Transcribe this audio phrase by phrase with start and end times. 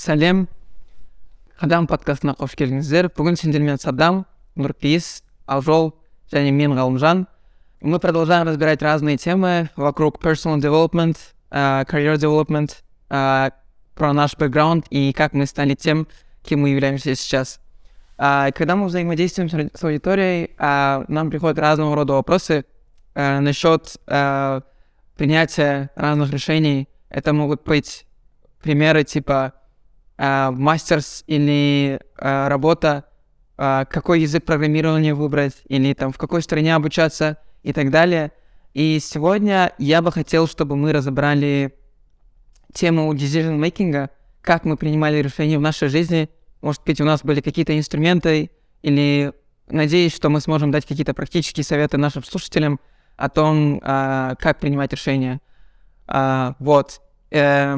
[0.00, 0.46] сәлем
[1.60, 4.24] қадам подкастына қош келдіңіздер бүгін сендермен садам
[4.58, 5.92] нұрпейіс алжол
[6.32, 7.26] және мен ғалымжан
[7.80, 11.16] мы продолжаем разбирать разные темы вокруг personal development
[11.50, 13.52] uh, career development uh,
[13.94, 16.08] про наш бэкграунд и как мы стали тем
[16.42, 17.60] кем мы являемся сейчас
[18.18, 22.64] uh, когда мы взаимодействуем с аудиторией uh, нам приходят разного рода вопросы
[23.14, 24.62] uh, насчет uh,
[25.16, 28.06] принятия разных решений это могут быть
[28.62, 29.59] примеры типа э,
[30.51, 33.05] мастерс или э, работа,
[33.57, 38.31] э, какой язык программирования выбрать, или там в какой стране обучаться и так далее.
[38.73, 41.73] И сегодня я бы хотел, чтобы мы разобрали
[42.73, 44.09] тему decision making,
[44.41, 46.29] как мы принимали решения в нашей жизни.
[46.61, 48.51] Может быть, у нас были какие-то инструменты,
[48.83, 49.33] или
[49.67, 52.79] надеюсь, что мы сможем дать какие-то практические советы нашим слушателям
[53.17, 55.41] о том, как принимать решения.
[56.07, 57.01] Вот.
[57.31, 57.77] Э,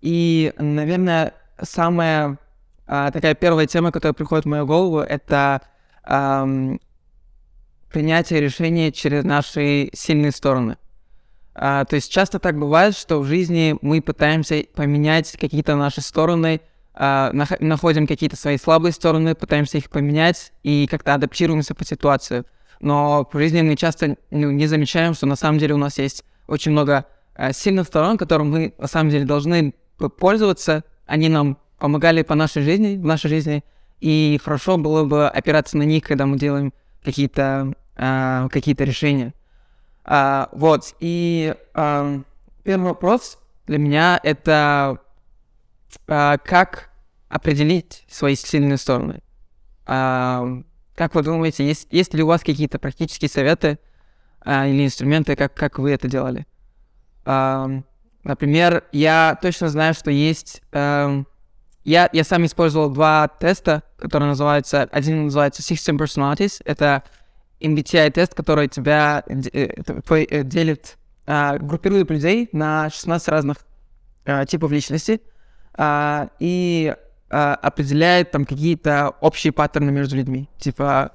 [0.00, 2.38] и, наверное, самая
[2.86, 5.62] а, такая первая тема, которая приходит в мою голову, это
[6.02, 6.80] ам,
[7.92, 10.76] принятие решения через наши сильные стороны.
[11.54, 16.60] А, то есть часто так бывает, что в жизни мы пытаемся поменять какие-то наши стороны,
[16.94, 22.44] а, нах- находим какие-то свои слабые стороны, пытаемся их поменять и как-то адаптируемся по ситуации.
[22.80, 26.24] Но в жизни мы часто ну, не замечаем, что на самом деле у нас есть
[26.46, 29.74] очень много а, сильных сторон, которым мы на самом деле должны
[30.18, 33.64] пользоваться, они нам помогали по нашей жизни, в нашей жизни,
[33.98, 36.72] и хорошо было бы опираться на них, когда мы делаем
[37.04, 39.34] какие-то э, какие-то решения.
[40.04, 42.22] А, вот, и э,
[42.62, 44.98] первый вопрос для меня это
[46.06, 46.90] э, как
[47.28, 49.20] определить свои сильные стороны.
[49.88, 50.62] Э,
[50.94, 53.80] как вы думаете, есть, есть ли у вас какие-то практические советы
[54.44, 56.46] э, или инструменты, как, как вы это делали?
[57.24, 57.82] Э,
[58.22, 60.62] Например, я точно знаю, что есть...
[60.72, 61.26] Эм,
[61.84, 64.82] я, я сам использовал два теста, которые называются...
[64.82, 66.60] Один называется System Personalities.
[66.64, 67.02] Это
[67.60, 73.58] MBTI-тест, который тебя э, делит, э, группирует людей на 16 разных
[74.24, 75.22] э, типов личности
[75.78, 76.94] э, и
[77.30, 80.50] э, определяет там какие-то общие паттерны между людьми.
[80.58, 81.12] Типа,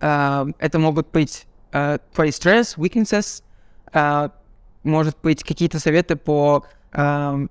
[0.00, 3.42] э, это могут быть э, твои стресс, weaknesses,
[3.92, 4.30] э,
[4.84, 7.46] может быть, какие-то советы по, э,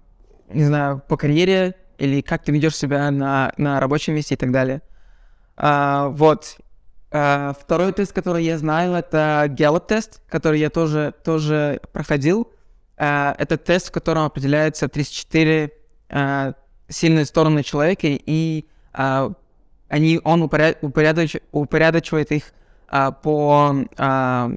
[0.50, 4.52] не знаю, по карьере или как ты ведешь себя на, на рабочем месте и так
[4.52, 4.82] далее.
[5.56, 6.58] А, вот.
[7.12, 12.52] А, второй тест, который я знаю, это Gallup-тест, который я тоже, тоже проходил.
[12.98, 15.72] А, это тест, в котором определяются 34
[16.10, 16.54] а,
[16.90, 19.32] сильные стороны человека, и а,
[19.90, 22.54] они, он упоряд, упорядоч, упорядочивает их
[22.88, 24.52] а, по а,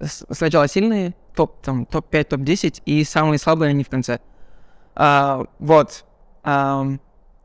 [0.00, 4.18] сначала сильные, топ, там, топ-5, топ-10, и самые слабые они в конце.
[4.94, 6.04] А, вот.
[6.42, 6.84] А,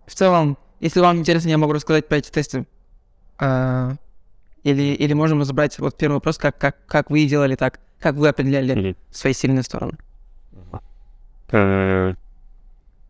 [0.07, 2.65] в целом, если вам интересно, я могу рассказать про эти тесты.
[3.37, 3.91] А,
[4.63, 8.29] или, или можем разобрать вот первый вопрос, как, как, как вы делали так, как вы
[8.29, 8.95] определяли mm-hmm.
[9.11, 9.97] свои сильные стороны.
[11.51, 12.13] Э,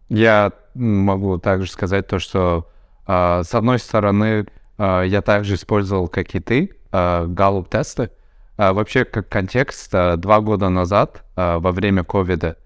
[0.09, 2.69] я могу также сказать то, что
[3.07, 4.47] э, с одной стороны
[4.77, 8.11] э, я также использовал, как и ты, Gallup тесты,
[8.61, 12.57] а, вообще, как контекст, а, два года назад, а, во время ковида,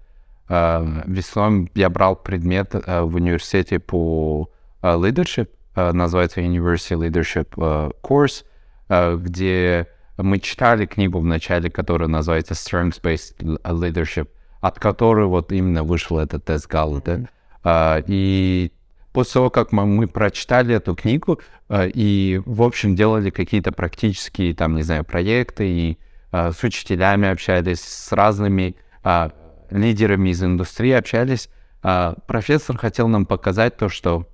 [0.48, 4.48] весной я брал предмет в университете по
[4.80, 7.48] leadership, называется University Leadership
[8.00, 8.44] Course,
[9.18, 14.28] где мы читали книгу в начале, которая называется Strengths-Based Leadership,
[14.60, 18.02] от которой вот именно вышел этот тест Галлы, да?
[18.06, 18.70] И
[19.16, 21.40] после того, как мы, прочитали эту книгу
[21.70, 25.98] э, и, в общем, делали какие-то практические, там, не знаю, проекты, и
[26.32, 29.30] э, с учителями общались, с разными э,
[29.70, 31.48] лидерами из индустрии общались,
[31.80, 34.26] профессор хотел нам показать то, что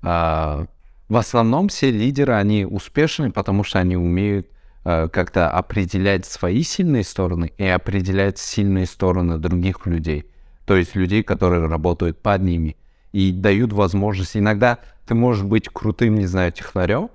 [0.00, 0.66] в
[1.10, 4.46] основном все лидеры, они успешны, потому что они умеют
[4.84, 10.30] как-то определять свои сильные стороны и определять сильные стороны других людей,
[10.64, 12.76] то есть людей, которые работают под ними
[13.12, 14.36] и дают возможность.
[14.36, 17.10] Иногда ты можешь быть крутым, не знаю, технарем,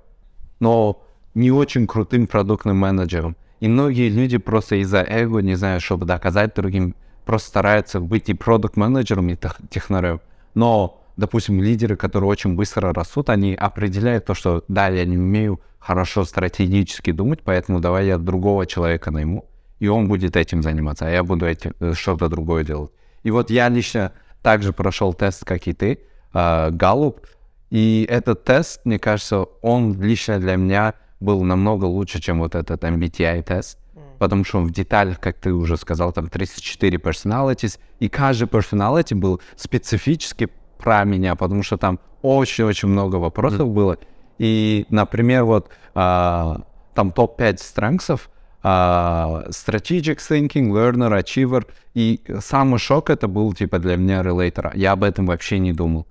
[0.60, 1.02] но
[1.34, 3.36] не очень крутым продуктным менеджером.
[3.60, 6.94] И многие люди просто из-за эго, не знаю, чтобы доказать другим,
[7.24, 9.38] просто стараются быть и продукт-менеджером, и
[9.70, 10.20] технарем.
[10.54, 15.60] Но, допустим, лидеры, которые очень быстро растут, они определяют то, что да, я не умею
[15.78, 19.44] хорошо стратегически думать, поэтому давай я другого человека найму,
[19.78, 22.90] и он будет этим заниматься, а я буду этим, э, что-то другое делать.
[23.22, 24.12] И вот я лично
[24.46, 25.98] также прошел тест, как и ты,
[26.32, 27.18] Галлуп.
[27.18, 27.28] Uh,
[27.70, 32.84] и этот тест, мне кажется, он лично для меня был намного лучше, чем вот этот
[32.84, 33.76] MBTI тест.
[34.20, 39.16] потому что он в деталях, как ты уже сказал, там 34 personalities, и каждый personality
[39.16, 40.48] был специфически
[40.78, 43.72] про меня, потому что там очень-очень много вопросов mm.
[43.72, 43.98] было.
[44.38, 46.60] И, например, вот а,
[46.94, 48.18] там топ-5 strengths, а,
[48.66, 54.72] strategic thinking, learner, achiever, и самый шок это был типа для меня релейтера.
[54.74, 56.06] Я об этом вообще не думал.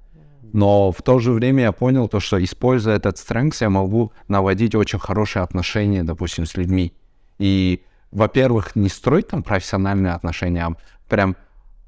[0.53, 4.73] Но в то же время я понял то, что используя этот strength, я могу наводить
[4.73, 6.93] очень хорошие отношения, допустим, с людьми.
[7.39, 10.75] И, во-первых, не строить там профессиональные отношения, а
[11.09, 11.35] прям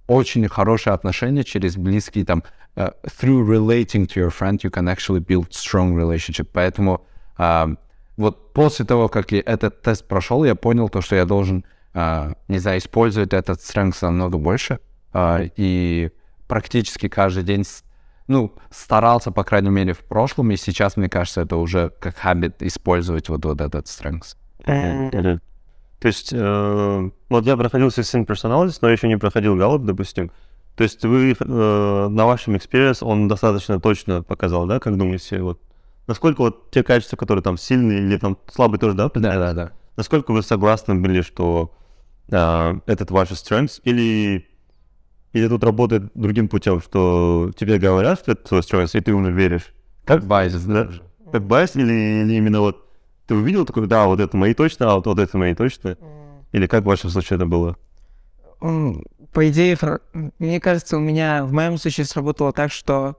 [0.07, 2.43] очень хорошие отношения через близкие там
[2.75, 6.49] uh, through relating to your friend you can actually build strong relationship.
[6.51, 7.05] Поэтому
[7.37, 7.77] uh,
[8.17, 12.35] вот после того, как я этот тест прошел, я понял то, что я должен, uh,
[12.47, 14.79] не знаю, использовать этот strength намного больше.
[15.13, 16.11] Uh, и
[16.47, 17.63] практически каждый день
[18.27, 22.55] ну, старался, по крайней мере, в прошлом, и сейчас, мне кажется, это уже как habit
[22.59, 24.35] использовать вот, вот этот strength.
[25.99, 30.31] То есть, э, вот я проходил 16 personalities, но еще не проходил Gallup, допустим.
[30.75, 35.59] То есть вы э, на вашем experience он достаточно точно показал, да, как думаете, вот
[36.07, 39.09] насколько вот те качества, которые там сильные или там слабые тоже, да?
[39.13, 39.71] Да, да, да.
[39.95, 41.73] Насколько вы согласны были, что
[42.29, 44.47] э, этот ваш strength или
[45.33, 49.29] или тут работает другим путем, что тебе говорят, что это твой strength, и ты ему
[49.29, 49.73] веришь?
[50.05, 50.89] Как bias, да?
[51.31, 52.87] Как bias или, или именно вот
[53.27, 55.97] ты увидел такой, да, вот это мои точно, а вот, вот это мои точно?
[56.53, 57.75] Или как в вашем случае это было?
[59.33, 59.77] По идее,
[60.39, 63.17] мне кажется, у меня в моем случае сработало так, что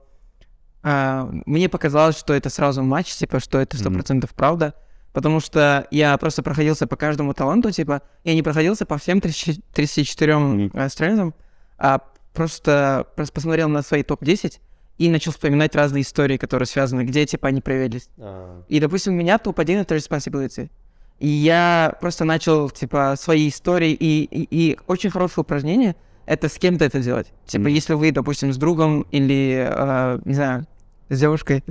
[0.81, 4.35] а, мне показалось, что это сразу матч, типа, что это сто процентов mm-hmm.
[4.35, 4.73] правда,
[5.13, 10.33] потому что я просто проходился по каждому таланту, типа, я не проходился по всем 34
[10.33, 10.89] mm-hmm.
[10.89, 11.33] Странам,
[11.77, 11.99] а
[12.33, 14.59] просто, просто посмотрел на свои топ-10
[14.97, 18.09] и начал вспоминать разные истории, которые связаны, где, типа, они проявились.
[18.17, 18.63] А-а-а.
[18.67, 20.69] И, допустим, у меня топ-1— это responsibility.
[21.19, 25.95] И я просто начал, типа, свои истории, и, и, и очень хорошее упражнение—
[26.29, 27.33] это с кем-то это делать.
[27.47, 27.71] Типа, mm-hmm.
[27.71, 30.67] если вы, допустим, с другом или, э, не знаю,
[31.09, 31.63] с девушкой,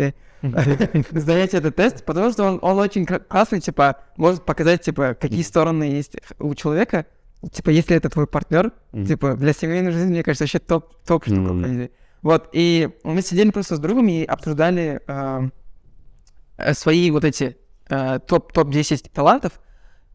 [1.12, 5.84] сдаете этот тест, потому что он, он очень классный, типа, может показать, типа, какие стороны
[5.84, 7.06] есть у человека,
[7.52, 11.88] Типа, если это твой партнер, типа, для семейной жизни, мне кажется, вообще топ, топ штука.
[12.20, 17.56] Вот, и мы сидели просто с другом и обсуждали э, свои вот эти
[17.88, 19.60] э, топ, топ-10 талантов,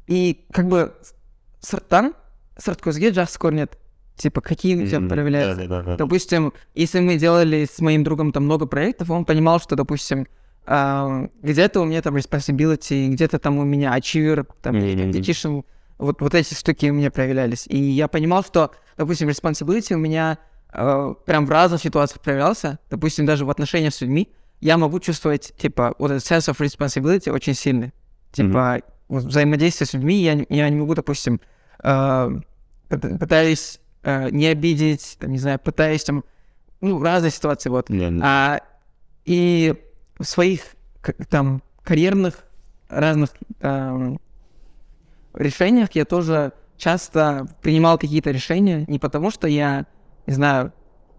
[0.05, 0.93] и как бы
[1.61, 2.13] сырттан,
[2.59, 3.79] сырт көзге жас көрінеді.
[4.15, 5.09] Типа, какие у тебя mm-hmm.
[5.09, 5.67] проявляются.
[5.67, 5.97] Да, да, да.
[5.97, 10.27] Допустим, если мы делали с моим другом там много проектов, он понимал, что, допустим,
[10.67, 15.11] э, где-то у меня там responsibility, где-то там у меня achiever, там, mm-hmm.
[15.11, 15.65] dedication,
[15.97, 17.65] вот, вот эти штуки у меня проявлялись.
[17.67, 20.37] И я понимал, что, допустим, responsibility у меня
[20.71, 22.77] э, прям в разных ситуациях проявлялся.
[22.91, 24.31] Допустим, даже в отношениях с людьми
[24.61, 27.93] я могу чувствовать, типа, вот этот sense of responsibility очень сильный.
[28.31, 28.83] Типа, mm-hmm.
[29.07, 31.41] вот, взаимодействие с людьми я, я не могу, допустим,
[31.83, 32.29] э,
[32.89, 36.23] пытаюсь э, не обидеть, там, не знаю, пытаюсь там,
[36.81, 37.89] ну, разные ситуации, вот.
[37.89, 38.59] Yeah, А,
[39.25, 39.75] и
[40.19, 40.61] в своих,
[41.29, 42.45] там, карьерных
[42.89, 44.15] разных э,
[45.33, 49.85] решениях я тоже часто принимал какие-то решения не потому, что я,
[50.27, 50.73] не знаю,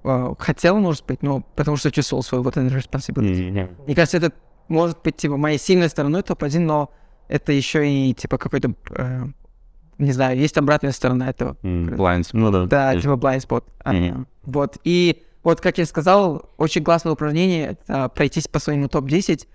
[0.04, 3.50] э, хотел, может быть, но потому что чувствовал свою вот эту responsibility.
[3.50, 3.84] Mm-hmm.
[3.86, 4.32] Мне кажется, это
[4.68, 6.90] может быть, типа, моей сильной стороной топ-1, но
[7.28, 9.24] это еще и, типа, какой-то, э,
[9.98, 11.56] не знаю, есть обратная сторона этого.
[11.62, 12.30] Mm, blind spot.
[12.32, 12.66] Ну, да.
[12.66, 13.64] да, типа blind spot.
[13.84, 14.26] Mm-hmm.
[14.44, 19.46] Вот, и вот, как я сказал, очень классное упражнение, это пройтись по своему топ-10,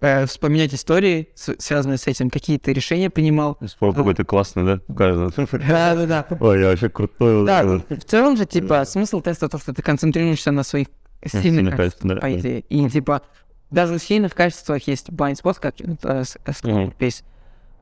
[0.00, 3.56] э, вспоминать истории, с, связанные с этим, какие ты решения принимал.
[3.64, 4.80] Спорт какой-то классный, да?
[4.88, 6.26] Да, да, да.
[6.40, 7.46] Ой, я вообще крутой.
[7.46, 10.88] Да, в целом же, типа, смысл теста то, что ты концентрируешься на своих
[11.24, 12.60] сильных качествах, по идее.
[12.68, 13.22] И, типа,
[13.70, 17.22] даже у сильных качествах есть blind spot, как space.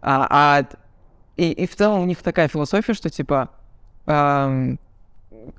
[0.03, 0.67] А, а
[1.43, 3.51] и, и в целом у них такая философия, что, типа,
[4.07, 4.79] эм,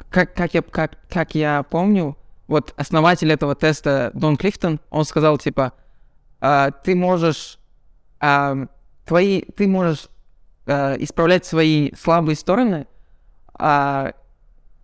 [0.10, 5.38] как, как, я, как, как я помню, вот основатель этого теста Дон Клифтон, он сказал,
[5.38, 5.74] типа,
[6.40, 7.60] а, ты можешь
[8.22, 8.68] а,
[9.06, 10.08] твои, ты можешь
[10.68, 12.88] а, исправлять свои слабые стороны,
[13.54, 14.14] а,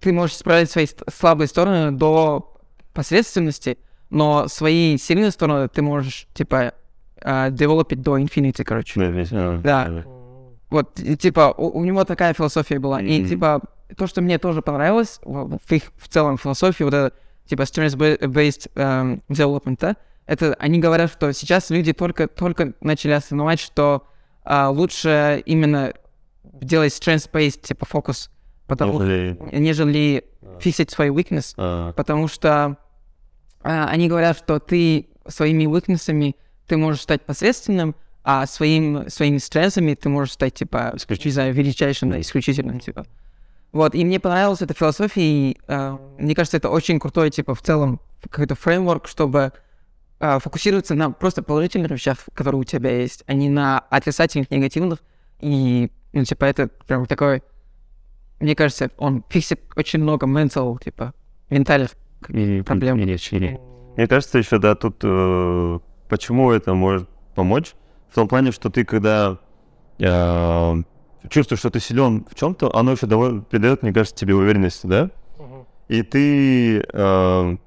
[0.01, 2.58] ты можешь исправлять свои слабые стороны до
[2.94, 3.77] посредственности,
[4.10, 6.74] но свои сильные стороны ты можешь, типа,
[7.22, 9.00] uh, developить до infinity, короче.
[9.00, 9.88] Yeah, да.
[9.88, 10.18] Yeah.
[10.69, 13.01] Вот, типа, у, у него такая философия была.
[13.01, 13.07] Mm-hmm.
[13.07, 13.61] И, типа,
[13.97, 19.21] то, что мне тоже понравилось в, их в целом философии, вот это, типа, strength-based um,
[19.29, 19.95] development, да,
[20.29, 24.05] это они говорят, что сейчас люди только, только начали осознавать, что
[24.43, 25.93] а, лучше именно
[26.43, 28.29] делать strength-based типа фокус,
[28.67, 30.59] потому, нежели, нежели а.
[30.59, 31.93] фиксить свой weakness, а.
[31.93, 32.77] потому что
[33.63, 36.35] а, они говорят, что ты своими weaknessами
[36.67, 40.95] ты можешь стать посредственным, а своим, своими стрессами ты можешь стать, типа,
[41.25, 43.05] не знаю, величайшим, да, исключительным, типа.
[43.71, 47.61] Вот, и мне понравилась эта философия, и э, мне кажется, это очень крутой, типа, в
[47.61, 49.53] целом, какой-то фреймворк, чтобы
[50.19, 54.99] э, фокусироваться на просто положительных вещах, которые у тебя есть, а не на отрицательных, негативных.
[55.39, 57.43] И, ну, типа, это прям такой,
[58.39, 61.13] мне кажется, он фиксит очень много mental, типа,
[61.49, 61.91] ментальных
[62.65, 62.97] проблем.
[63.95, 67.73] Мне кажется, еще, да, тут э, почему это может помочь?
[68.09, 69.37] В том плане, что ты, когда
[69.99, 70.75] э,
[71.29, 75.11] чувствуешь, что ты силен в чем-то, оно еще довольно придает, мне кажется, тебе уверенности, да?
[75.87, 77.57] И ты, э,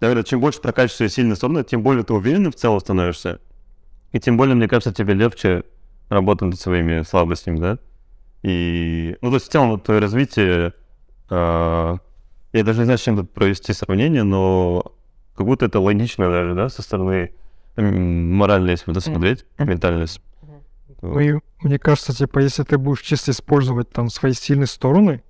[0.00, 3.40] наверное, чем больше прокачиваешь свои сильные стороны, тем более ты уверенным в целом становишься.
[4.12, 5.64] И тем более, мне кажется, тебе легче
[6.08, 7.78] работать над своими слабостями, да?
[8.42, 10.72] И, ну, то есть в целом вот твое развитие,
[11.30, 11.96] э,
[12.52, 14.92] я даже не знаю, с чем тут провести сравнение, но
[15.34, 17.32] как будто это логично даже, да, со стороны
[17.76, 20.20] м, моральной, если вот смотреть, ментальность.
[21.02, 25.22] Ну и мне кажется, типа, если ты будешь чисто использовать там свои сильные стороны,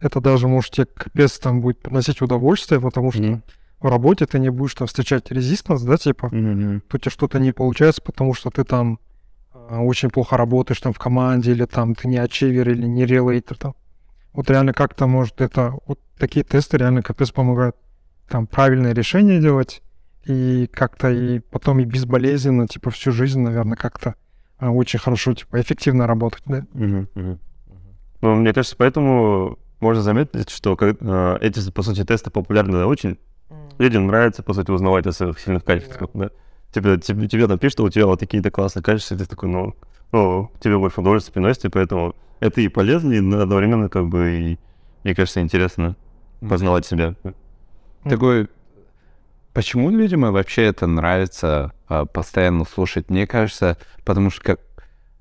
[0.00, 3.42] это даже может тебе капец там будет приносить удовольствие, потому что Мгм.
[3.80, 6.80] в работе ты не будешь там встречать резистанс, да, типа, Мгм.
[6.88, 8.98] то у тебя что-то не получается, потому что ты там
[9.54, 13.58] э, очень плохо работаешь там в команде, или там ты не ачивер, или не релейтер
[13.58, 13.74] там.
[14.32, 17.76] Вот реально как-то может это, вот такие тесты реально капец помогают
[18.28, 19.82] там правильные решения делать,
[20.24, 24.14] и как-то и потом и безболезненно, типа всю жизнь, наверное, как-то
[24.58, 26.64] а, очень хорошо, типа эффективно работать, да.
[26.72, 27.38] Мгм, мгм.
[28.20, 32.86] Ну, мне кажется, поэтому можно заметить, что как- э, эти, по сути, тесты популярны да,
[32.86, 33.18] очень.
[33.78, 36.30] Людям нравится, по сути, узнавать о своих сильных качествах, да.
[36.70, 39.48] Тебе, тебе, тебе там пишут, что у тебя вот такие-то классные качества, и ты такой,
[39.48, 39.74] ну,
[40.12, 44.58] ну, тебе больше удовольствия приносит, и поэтому это и полезно, и одновременно, как бы, и,
[45.04, 45.96] мне кажется, интересно
[46.40, 47.14] познавать себя.
[48.04, 48.48] Такой,
[49.52, 53.10] почему людям вообще это нравится а, постоянно слушать?
[53.10, 54.60] Мне кажется, потому что как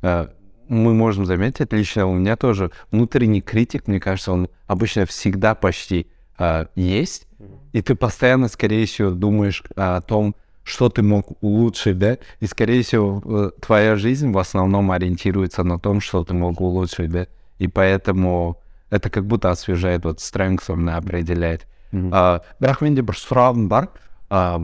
[0.01, 0.29] а,
[0.67, 6.07] мы можем заметить, лично у меня тоже внутренний критик, мне кажется, он обычно всегда почти
[6.37, 7.27] а, есть,
[7.73, 12.83] и ты постоянно, скорее всего, думаешь о том, что ты мог улучшить, да, и, скорее
[12.83, 18.61] всего, твоя жизнь в основном ориентируется на том, что ты мог улучшить, да, и поэтому
[18.89, 21.65] это как будто освежает, вот strengths он определяет.
[21.91, 23.89] Бірақ менде бір сұрағым бар
[24.31, 24.63] а,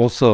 [0.00, 0.32] осы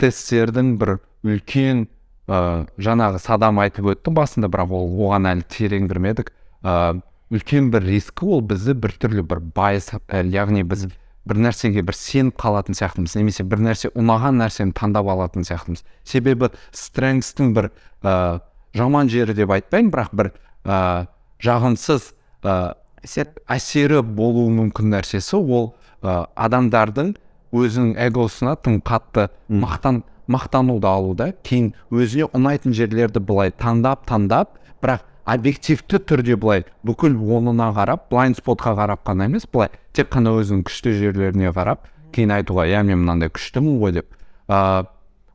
[0.00, 1.86] тесттердің бір үлкен
[2.28, 6.32] а, жаңағы садам айтып өтті басында бірақ ол оған әлі терең кірмедік
[6.62, 6.94] а,
[7.32, 10.90] үлкен бір рискі ол бізді біртүрлі бір bias яғни біз
[11.28, 15.84] бір нәрсеге бір сеніп қалатын сияқтымыз немесе бір нәрсе ұнаған нәрсені таңдап алатын сияқтымыз.
[16.04, 17.70] Себебі strengths-тің бір
[18.02, 18.40] а,
[18.74, 20.32] жаман жері деп айтпаймын бірақ бір
[20.64, 21.06] а,
[21.44, 22.10] жағымсыз
[22.42, 27.14] а, әсері болуы мүмкін нәрсесі ол ә, адамдардың
[27.52, 34.54] өзінің эгосына тым қатты мақтан мақтануды алу да кейін өзіне ұнайтын жерлерді былай таңдап таңдап
[34.82, 40.10] бірақ объективті түрде былай бүкіл онына қарап blind spot қа қарап қана емес былай тек
[40.14, 44.08] қана өзінің күшті жерлеріне қарап кейін айтуға иә мен мынандай күштімін ғой деп.
[44.48, 44.86] Ә,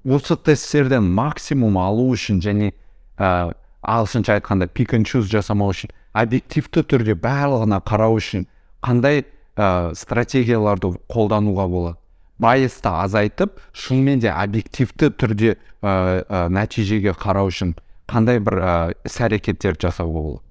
[0.04, 2.72] осы тесттерден максимум алу үшін және
[3.18, 3.54] ә,
[3.84, 8.48] ағылшынша айтқанда pick and choose жасамау үшін объективті түрде барлығына қарау үшін
[8.84, 9.24] қандай
[9.56, 11.98] ә, стратегияларды қолдануға болады?
[12.41, 17.75] байысты азайтып шынымен де объективті түрде ә, ә, нәтижеге қарау үшін
[18.11, 20.47] қандай бір ә, іс әрекеттерді жасауға болады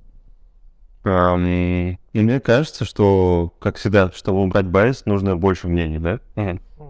[1.06, 6.20] Ам, И мне кажется, что, как всегда, чтобы убрать байс, нужно больше мнений, да?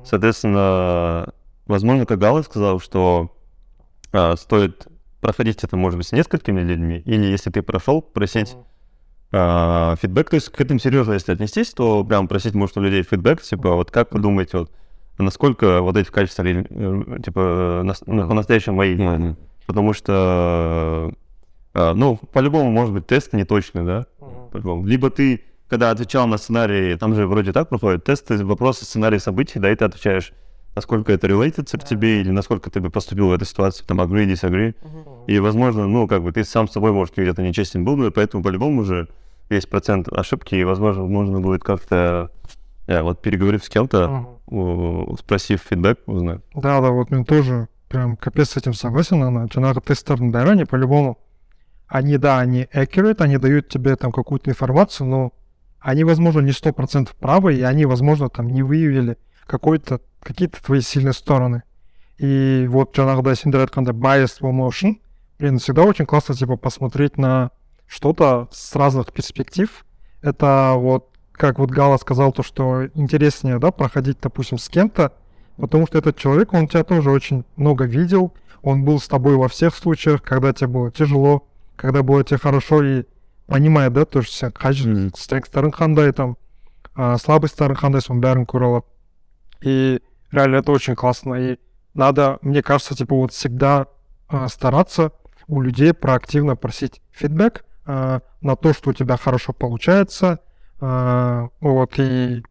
[0.03, 1.31] Соответственно,
[1.67, 3.35] возможно, как Гала сказал, что
[4.11, 4.87] а, стоит
[5.21, 8.55] проходить это, может быть, с несколькими людьми, или если ты прошел, просить
[9.31, 10.29] а, фидбэк.
[10.29, 13.75] То есть к этому серьезно, если отнестись, то прям просить, может, у людей фидбэк, типа,
[13.75, 14.71] вот как вы думаете, вот,
[15.22, 16.64] насколько вот эти качества, э,
[17.24, 18.96] типа, нас- ну, по-настоящему мои?
[19.66, 21.12] Потому что,
[21.72, 24.06] а, ну, по-любому, может быть, тесты не точные, да?
[24.52, 24.86] По-любому.
[24.86, 29.58] Либо ты, когда отвечал на сценарий, там же вроде так проходят тесты, вопросы, сценарий событий,
[29.58, 30.32] да, и ты отвечаешь,
[30.74, 34.26] насколько это related к тебе, или насколько ты бы поступил в этой ситуации, там, agree,
[34.26, 34.74] disagree.
[35.26, 38.42] И, возможно, ну, как бы ты сам с собой, может, где-то нечестен был, бы, поэтому
[38.42, 39.08] по-любому уже
[39.50, 42.30] есть процент ошибки, и, возможно, можно будет как-то,
[42.86, 46.40] э, вот переговорив с кем-то, о, спросив фидбэк, узнать.
[46.54, 49.46] Да, да, вот мне тоже прям капец с этим согласен, она.
[49.54, 51.18] Надо тестерные данные по-любому.
[51.86, 55.32] Они, да, они accurate, они дают тебе там какую-то информацию, но
[55.80, 60.80] они, возможно, не сто процентов правы, и они, возможно, там не выявили какой-то, какие-то твои
[60.80, 61.62] сильные стороны.
[62.18, 64.96] И вот иногда синдром когда biased emotion,
[65.38, 67.50] блин, всегда очень классно, типа, посмотреть на
[67.86, 69.84] что-то с разных перспектив.
[70.22, 75.12] Это вот, как вот Гала сказал, то, что интереснее, да, проходить, допустим, с кем-то,
[75.56, 79.48] Потому что этот человек, он тебя тоже очень много видел, он был с тобой во
[79.48, 83.04] всех случаях, когда тебе было тяжело, когда было тебе хорошо, и
[83.46, 86.36] понимает, да, то, что сен қажет стрengтарың қандай там,
[86.96, 88.86] а, слабостьтарың қандай, соның бәрін көре алады.
[89.60, 90.00] И
[90.32, 91.34] реально это очень классно.
[91.34, 91.58] И
[91.92, 93.86] надо, мне кажется, типа вот всегда
[94.28, 95.12] а, стараться
[95.46, 100.40] у людей проактивно просить фидбэк а, на то, что у тебя хорошо получается.
[100.86, 102.42] А, вот, и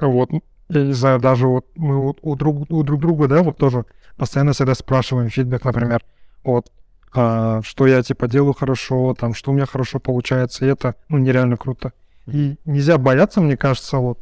[0.00, 0.30] вот,
[0.70, 3.84] я не знаю, даже вот мы вот у, друг, у друг друга, да, вот тоже
[4.16, 6.02] постоянно всегда спрашиваем фидбэк, например,
[6.44, 6.72] вот,
[7.14, 11.18] а, что я, типа, делаю хорошо, там, что у меня хорошо получается, и это, ну,
[11.18, 11.92] нереально круто.
[12.26, 14.18] И нельзя бояться, мне кажется, вот,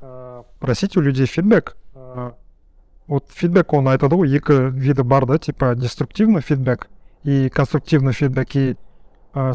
[0.00, 1.76] а, просить у людей фидбэк.
[1.94, 2.34] А,
[3.06, 6.88] Вот фидбэк, он айтады ғой екі виды бар, да, типа деструктивный фидбэк
[7.24, 8.56] и конструктивный фидбэк.
[8.56, 8.76] И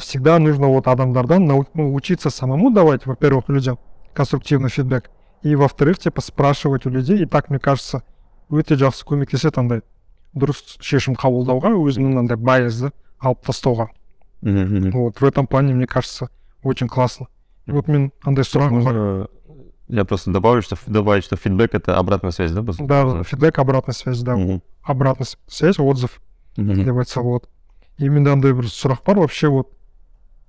[0.00, 3.78] всегда нужно вот адамдардан нау- ну, учиться самому давать, во-первых, людям
[4.14, 5.11] конструктивный фидбэк,
[5.43, 7.23] и во-вторых, типа спрашивать у людей.
[7.23, 8.02] И так, мне кажется,
[8.50, 9.83] өте жақсы көмектеседі андай
[10.35, 13.88] дұрыс шешім қабылдауға өзінің андай байызды алып тастауға
[14.43, 16.28] вот в этом плане мне кажется
[16.62, 17.28] очень классно
[17.66, 19.28] и вот мен андай сұрақ бар Можно
[19.88, 22.62] я просто добавлю, что добавить, что фидбэк это обратная связь, да?
[22.62, 22.87] по сути?
[22.87, 24.62] да фидбэк обратная связь да Мгм.
[24.83, 26.21] обратная с- связь отзыв
[26.57, 26.85] Мгм.
[26.85, 27.47] деп айтса болады
[27.99, 29.71] именно андай бір сұрақ бар вообще вот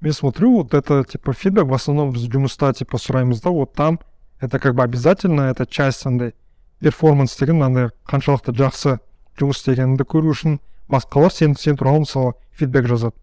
[0.02, 4.00] мен смотрю вот это типа фидбэк в основном біз жұмыста типа сұраймыз да вот там
[4.40, 6.34] это как бы обязательно это часть андай
[6.80, 9.00] перформанс деген андай қаншалықты жақсы
[9.40, 13.16] жұмыс істегеніңді көру үшін басқалар сен сен туралы мысалы фидбэк жазады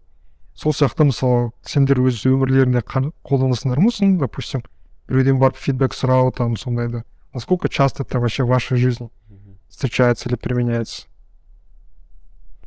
[0.55, 4.63] сол сияқты мысалы сендер өз өмірлеріңде қан- қолданасыңдар ма соны допустим
[5.07, 9.09] біреуден барып фидбэк сұрау там сондайды насколько часто это вообще в вашей жизни
[9.69, 11.07] встречается или применяется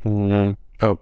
[0.03, 0.57] Мгм.
[0.81, 0.95] Э,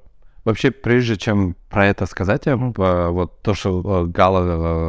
[0.50, 4.40] Вообще, прежде чем про это сказать, я, э, вот то, что э, Гала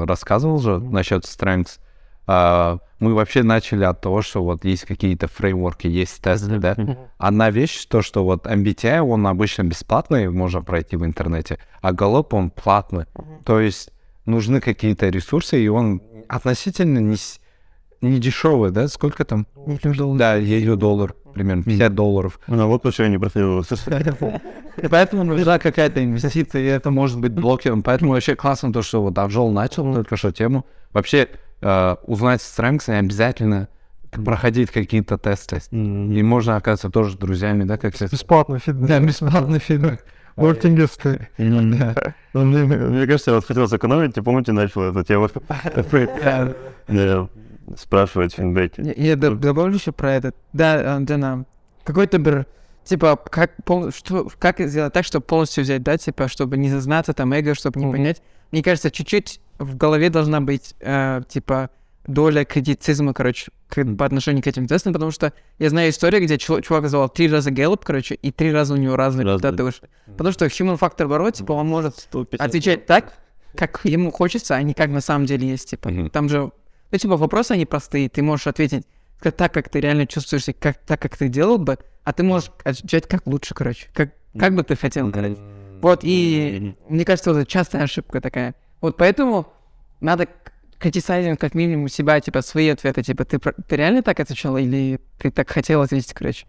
[0.02, 1.80] э, рассказывал же насчет strengths,
[2.28, 6.76] мы вообще начали от того, что вот есть какие-то фреймворки, есть тесты, да.
[7.18, 12.30] Одна вещь, то, что вот MBTI, он обычно бесплатный, можно пройти в интернете, а Gallup,
[12.32, 13.06] он платный.
[13.46, 13.92] То есть
[14.26, 17.18] нужны какие-то ресурсы, и он относительно не,
[18.02, 18.88] не дешевый, да?
[18.88, 19.48] Сколько там?
[20.18, 22.40] Да, ее доллар, примерно 50 долларов.
[22.48, 23.18] Ну вот почему не.
[24.82, 27.84] И поэтому нужна какая-то инвестиция, и это может быть блокером.
[27.84, 30.66] Поэтому вообще классно то, что вот Авжол начал только что тему.
[30.94, 31.30] Вообще
[31.62, 33.68] э, узнать strengths не обязательно
[34.12, 35.62] проходить какие-то тесты.
[35.72, 39.60] И можно оказаться тоже друзьями, да, как бесплатный фидбэк Да, бесплатный
[40.56, 41.22] тенге стоит.
[42.34, 45.30] Ну, мне, кажется, я вот хотел сэкономить, ты помните, начал эту тему
[47.78, 48.82] спрашивать фидбэки.
[48.82, 50.36] Я, я доб- добавлю еще про этот.
[50.54, 51.46] Да, а, да, на
[51.84, 52.46] какой-то бр...
[52.84, 53.92] Типа, как, пол...
[53.92, 54.28] что...
[54.40, 57.86] как сделать так, чтобы полностью взять, да, типа, чтобы не зазнаться, там, эго, чтобы не
[57.86, 57.94] Мгм.
[57.96, 58.22] понять.
[58.52, 61.70] Мне кажется, чуть-чуть в голове должна быть, э, типа,
[62.08, 66.40] доля критицизма, короче, к- по отношению к этим тестам, потому что я знаю историю, где
[66.40, 69.88] чу- чувак называл три раза Гэллоп, короче, и три раза у него разные результаты вышли.
[70.08, 73.14] Потому что human factor ворот, типа, он может отвечать так,
[73.56, 75.90] как ему хочется, а не как на самом деле есть, типа.
[75.90, 76.10] Мгм.
[76.10, 76.52] Там же,
[76.92, 78.86] ну, типа, вопросы, они простые, ты можешь ответить
[79.20, 83.08] так, как ты реально чувствуешься, как, так, как ты делал бы, а ты можешь отвечать
[83.08, 85.38] как лучше, короче, как, как бы ты хотел, короче.
[85.82, 88.56] Вот, и мне кажется, вот это частая ошибка такая.
[88.82, 89.48] Вот поэтому
[90.00, 90.28] надо
[90.80, 95.32] критисайзинг как минимум себя, типа, свои ответы, типа, ты, ты реально так отвечал или ты
[95.32, 96.46] так хотел ответить, короче?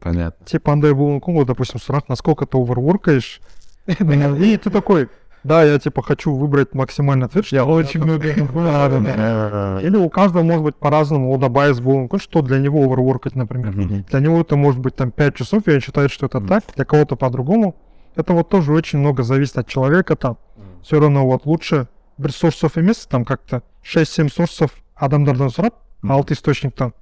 [0.00, 0.46] Понятно.
[0.46, 3.40] Типа андай болуы мүмкін ғой допустим сұрақ насколько ты оверворкаешь
[3.86, 5.08] и ты такой
[5.43, 10.75] да я типа хочу выбрать максимальный ответ я очень много или у каждого может быть
[10.75, 13.73] по-разному ода байс болуы мүмкін что для него оверворкать например
[14.09, 16.85] для него это может быть там 5 часов и он считает что это так для
[16.85, 17.75] кого-то по-другому
[18.15, 20.37] это вот тоже очень много зависит от человека там
[20.81, 21.87] все равно вот лучше
[22.17, 26.93] бір сорсов емес там как-то 6-7 сорсов адамдардан сұрап алты источниктан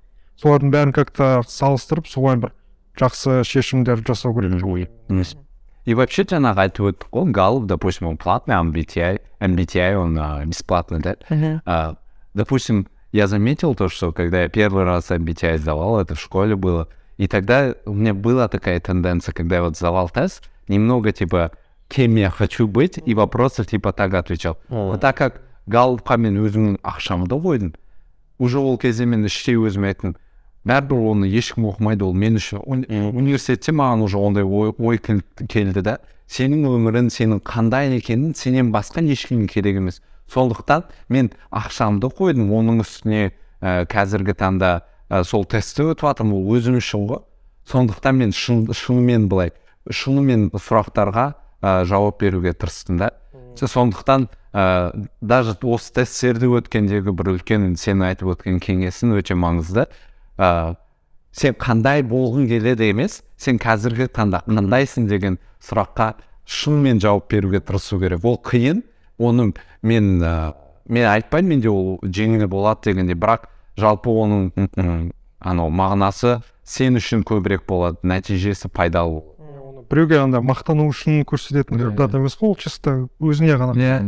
[0.42, 2.54] солардың бәрін как-то салыстырып солай бір
[3.00, 4.60] жақсы шешімдер жасау керек
[5.88, 11.00] И вообще тебя нагадывает, он Галлов, допустим, он платный, а MBTI, MBTI он а, бесплатный,
[11.00, 11.16] да?
[11.66, 11.96] А,
[12.34, 16.88] допустим, я заметил то, что когда я первый раз MBTI сдавал, это в школе было,
[17.18, 21.52] и тогда у меня была такая тенденция, когда я вот сдавал тест, немного типа,
[21.90, 24.58] кем я хочу быть, и вопросы типа так отвечал.
[24.70, 27.74] Но так как галлопқа мен өзімнің ақшамды қойдым
[28.38, 30.16] уже ол кезде мен іштей өзіме айттым
[30.67, 32.15] бәрібір оны ешкім оқымайды ол.
[32.15, 37.41] Мен үшін уни- университетте маған уже ондай ой, ой кел- келді да сенің өмірің сенің
[37.41, 42.51] қандай екенін сенен басқа ешкімге керек емес сондықтан мен ақшамды қойдым.
[42.53, 47.23] Оның үстіне ә, қазіргі таңда ә, сол тестті өтіп жатырмын ол өзім үшін ғой.
[47.65, 49.53] Сондықтан мен шын, шынымен былай
[49.89, 53.15] шынымен сұрақтарға ә, жауап беруге тырыстым да.
[53.57, 59.89] Со- сондықтан ә, даже осы тесттерді өткендегі бір үлкен сен айтып өткен кеңесің өте маңызды.
[60.39, 60.77] Ә,
[61.33, 66.15] сен қандай болғың келеді емес сен қазіргі таңда қандайсың деген сұраққа
[66.49, 68.83] шынымен жауап беруге тырысу керек ол қиын
[69.19, 70.55] оның мен ә,
[70.89, 73.49] мен айтпаймын менде ол жеңіл болады дегенде бірақ
[73.79, 79.87] жалпы оның анау мағынасы сен үшін көбірек болады нәтижесі пайдалы болады.
[79.89, 83.77] Біреуге андай мақтану үшін көрсететін зат емес қой ол чисто өзіңе ғана.
[83.79, 84.01] Иә.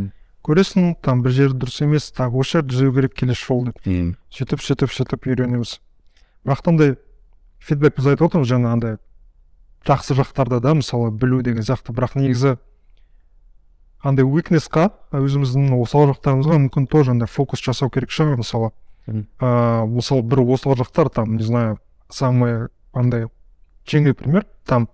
[0.44, 4.16] Көресің там бір жері дұрыс емес так осы жерді түзеу керек келесі жолы деп.
[4.32, 5.78] Сөйтіп сөйтіп сөйтіп үйренеміз.
[6.44, 6.96] Бірақ та андай
[7.60, 8.96] фидбек біз айтып отырмыз жаңа андай
[9.86, 11.92] жақсы жақтарды да мысалы білу деген сияқты.
[11.92, 12.56] Бірақ негізі
[14.02, 18.72] андай уикнесқа өзіміздің осал жақтарымызға мүмкін тоже андай фокус жасау керек шығар мысалы.
[19.06, 23.28] Ыыы мысалы бір осал жақтар там не знаю самый андай
[23.86, 24.88] жеңіл пример там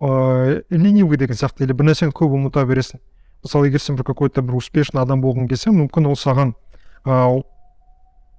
[0.00, 3.00] ыыы ленивый деген сияқты или бір нәрсені көп ұмыта бересің.
[3.42, 6.54] Мысалы егер сен бір какой то бір успешный адам болғың келсе мүмкін ол саған
[7.04, 7.44] ыыы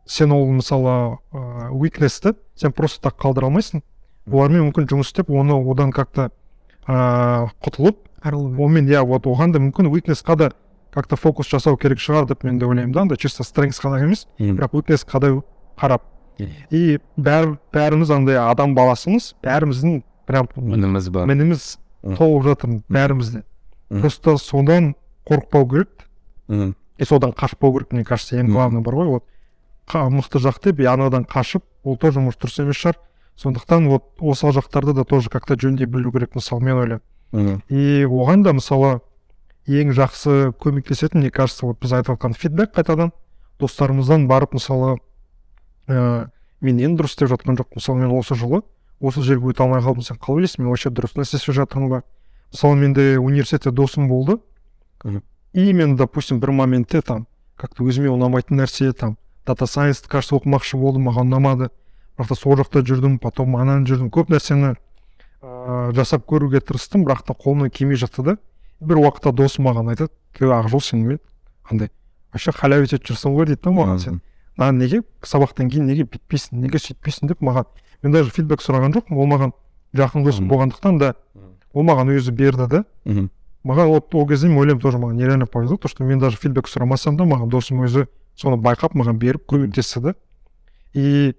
[0.07, 3.83] сен ол мысалы ыыы уикнесті сен просто так қалдыра алмайсың.
[4.31, 6.29] Олармен мүмкін жұмыс істеп оны одан как то
[6.87, 10.51] ыыы құтылып онымен иә вот оған да мүмкін уикнесқа да
[10.91, 14.01] как то фокус жасау керек шығар деп мен де ойлаймын да андай чисто стреңс қана
[14.03, 15.33] емес бірақ уикнесқа да
[15.77, 16.01] қарап.
[16.69, 21.27] И бәр, бәріміз андай адам баласымыз бәріміздің прям мініміз бар.
[21.27, 21.77] мініміз
[22.17, 23.43] толып жатыр бәрімізде.
[23.89, 25.89] Просто содан қорықпау керек.
[26.47, 29.23] М, и содан қашпау керек мне кажется ең главный бар ғой вот.
[29.93, 32.97] Мықты жақ деп и анадан қашып ол тоже может дұрыс емес шығар.
[33.37, 37.61] Сондықтан вот осал жақтарды да тоже как то жөндей білу керек мысалы мен ойлаймын.
[37.69, 38.99] И оған да мысалы
[39.67, 43.11] ең жақсы көмектесетін мне кажется вот біз айтып жатқан фидбек қайтадан
[43.59, 44.97] достарымыздан барып мысалы
[45.87, 46.29] ә,
[46.61, 47.77] мен енді дұрыс істеп жатқан жоқпын.
[47.77, 48.63] Мысалы мен осы жылы
[48.99, 50.03] осы жерге өте алмай қалдым.
[50.03, 52.03] Сен қалай ойлайсың мен вообще дұрыс нәрсе істеп жатырмын ба?
[52.51, 54.39] Мысалы менде университетте досым болды.
[55.53, 59.17] И мен допустим бір моментте там как то өзіме ұнамайтын нәрсе там
[59.47, 61.69] data science кажется оқымақшы болдым маған ұнамады.
[62.17, 64.75] Бірақ та сол жақта жүрдім потом ананы жүрдім көп нәрсені
[65.41, 68.37] ыыы жасап көруге тырыстым бірақ та қолымнан келмей жатты да.
[68.79, 71.19] Бір уақытта досым маған айтады ей ақжол сен немен
[71.69, 71.91] андай
[72.33, 73.45] вообще халявить етіп жүрсің ғой?
[73.45, 74.21] дейді да маған сен.
[74.57, 75.03] А неге?
[75.21, 77.27] Сабақтан кейін неге бүйтпейсің неге сөйтпейсің?
[77.31, 77.65] деп маған
[78.03, 79.53] мен даже фидбек сұраған жоқпын ол маған
[79.95, 81.13] жақын досым болғандықтан да
[81.73, 82.83] ол маған өзі берді да.
[83.63, 86.67] Маған вот ол кезде мен ойлаймын тоже маған нереально повезло то что мен даже фидбек
[86.67, 90.14] сұрамасам да маған досым өзі соны байқап маған беріп көмектесті да
[90.94, 91.34] и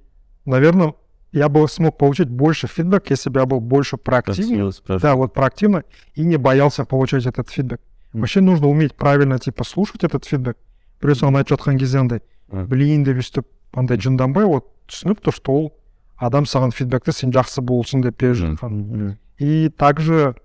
[0.45, 0.93] наверное
[1.31, 4.99] я бы смог получить больше фидбэк если бы я был больше проактивный Просил, спрашивал.
[5.01, 5.83] да, вот проактивно
[6.15, 7.79] и не боялся получать этот фидбэк.
[8.13, 8.21] Мгм.
[8.21, 10.55] Вообще нужно уметь правильно, типа, слушать этот фидбэк.
[11.01, 12.67] Біреу саған айтып жатқан кезде андай Мгм.
[12.69, 15.73] білейін деп өйстіп андай жынданбай вот түсініп то что ол
[16.17, 18.55] адам саған фидбэкті сен жақсы болсын деп беріп Мгм.
[18.55, 19.17] жатқан Мгм.
[19.39, 20.35] и также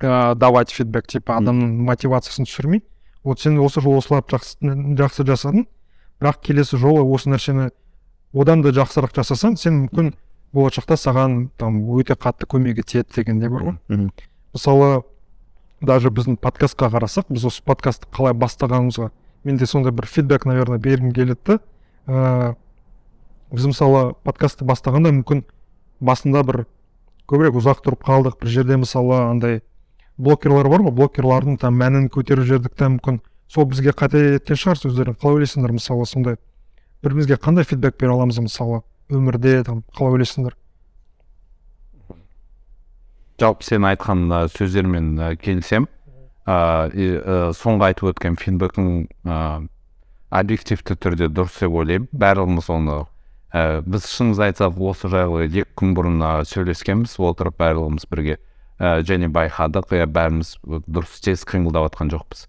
[0.00, 2.82] ә, давать фидбэк типа адамның мотивациясын түсірмей
[3.23, 4.57] Вот сен осы жолы осылап жақсы,
[4.99, 5.65] жақсы жасадың.
[6.21, 7.71] Бірақ келесі жолы осы нәрсені
[8.33, 10.13] одан да жақсырақ жасасаң сен мүмкін
[10.53, 14.09] болашақта саған там өте қатты көмегі тиеді дегендей бар ғой.
[14.53, 15.03] Мысалы
[15.81, 19.09] даже біздің подкастқа қарасақ біз осы подкастты қалай бастағанымызға
[19.43, 21.59] менде сондай бір фидбэк наверное бергім келеді.
[22.07, 22.55] Да
[23.51, 25.43] біз мысалы подкастты бастағанда мүмкін
[25.99, 26.65] басында бір
[27.29, 29.61] көбірек ұзақ тұрып қалдық бір жерде мысалы андай
[30.17, 33.21] блокерлар бар ғой блокерлардың там мәнін көтеріп жібердік та мүмкін.
[33.47, 36.37] Сол бізге қате еткен шығар өздерің қалай ойлайсыңдар мысалы сондай?
[37.03, 38.81] Бір бірімізге қандай фидбэк бере аламыз мысалы?
[39.11, 40.55] Өмірде там қалай ойлайсыңдар?
[43.41, 45.89] Жалпы сен айтқан ә, сөздермен ә, келісемін.
[46.47, 48.87] Ә, соңғы айтып өткен фидбэкің
[49.27, 49.39] ә,
[50.29, 52.07] объективті түрде дұрыс деп ойлаймын.
[52.13, 53.01] Барлығымыз оны
[53.51, 57.17] ә, біз шынымызды айтсақ осы жайлы екі күн бұрын сөйлескенбіз.
[57.19, 58.39] Отырып барлығымыз бірге
[58.79, 59.93] ә, және байқадық.
[59.93, 62.47] Иә бәріміз дұрыс тез қимылдап жатқан жоқпыз.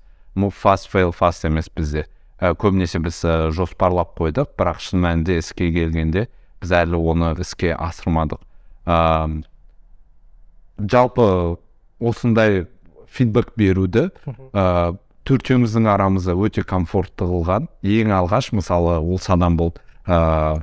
[0.51, 2.07] Fast fail fast емес бізде.
[2.41, 4.55] Ә, көбінесе біз ә, жоспарлап қойдық.
[4.59, 6.29] Бірақ шын мәнінде іске келгенде
[6.63, 8.43] біз әлі оны іске асырмадық.
[8.87, 9.43] Ә,
[10.79, 11.59] жалпы
[12.01, 12.67] осындай
[13.15, 14.09] фидбэк беруді
[14.53, 17.69] ә, төртеуміздің арамызда өте комфортты қылған.
[17.87, 19.81] Ең алғаш мысалы осы адам болды.
[20.05, 20.61] Ә,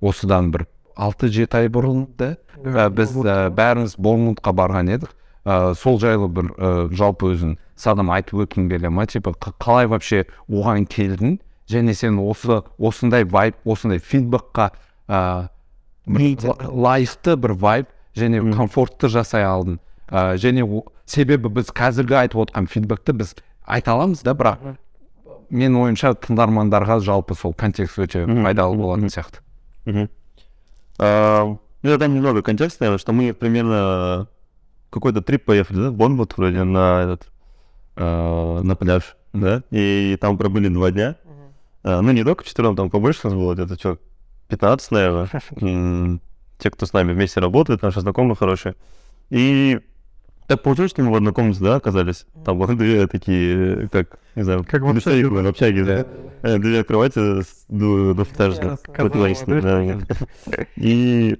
[0.00, 0.68] осыдан бір
[0.98, 5.12] алты жеті ай бұрын да ә, біз ә, бәріміз борнмутқа барған едік.
[5.46, 10.24] Ә, сол жайлы бір ә, жалпы өзің садам айтып өткің келе ма типа қалай вообще
[10.50, 11.38] оған келдің?
[11.68, 14.70] Және сен осы осындай вайб осындай фидбэкқа
[15.08, 15.48] ә,
[16.08, 19.78] лайықты бір вайб және комфортты жасай алдың.
[20.10, 23.34] Ә, және о- себебі біз қазіргі айтып отқан фидбэкті біз
[23.68, 24.76] айта аламыз да бірақ
[25.52, 29.40] менің ойымша тыңдармандарға жалпы сол контекст өте пайдалы болатын сияқты.
[29.86, 30.08] Мгм.
[30.98, 31.44] А,
[31.82, 34.28] Ну, я дам немного контекста, наверное, что мы примерно
[34.88, 37.30] в какой-то трип поехали, да, в Бонбут вроде на этот,
[37.96, 41.16] а, на пляж, да, и там пробыли два дня.
[41.84, 43.98] А, Ну, не только четвером, там побольше нас было, где-то что,
[44.48, 46.20] 15, наверное.
[46.58, 48.74] Те, кто с нами вместе работает, наши знакомые хорошие.
[49.30, 49.78] И
[50.48, 52.26] так получилось, что мы в одной комнате, да, оказались.
[52.44, 55.28] Там было две такие, как, не знаю, Как в общаге.
[55.28, 56.06] в общаге, да.
[56.42, 58.78] Э, Две кровати двухэтажные.
[58.78, 60.64] Противоположные, да.
[60.76, 61.38] И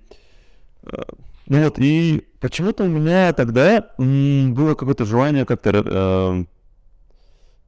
[0.85, 1.03] э,
[1.47, 6.45] ну вот, и почему-то у меня тогда было какое-то желание как-то э,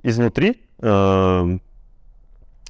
[0.03, 1.59] изнутри э,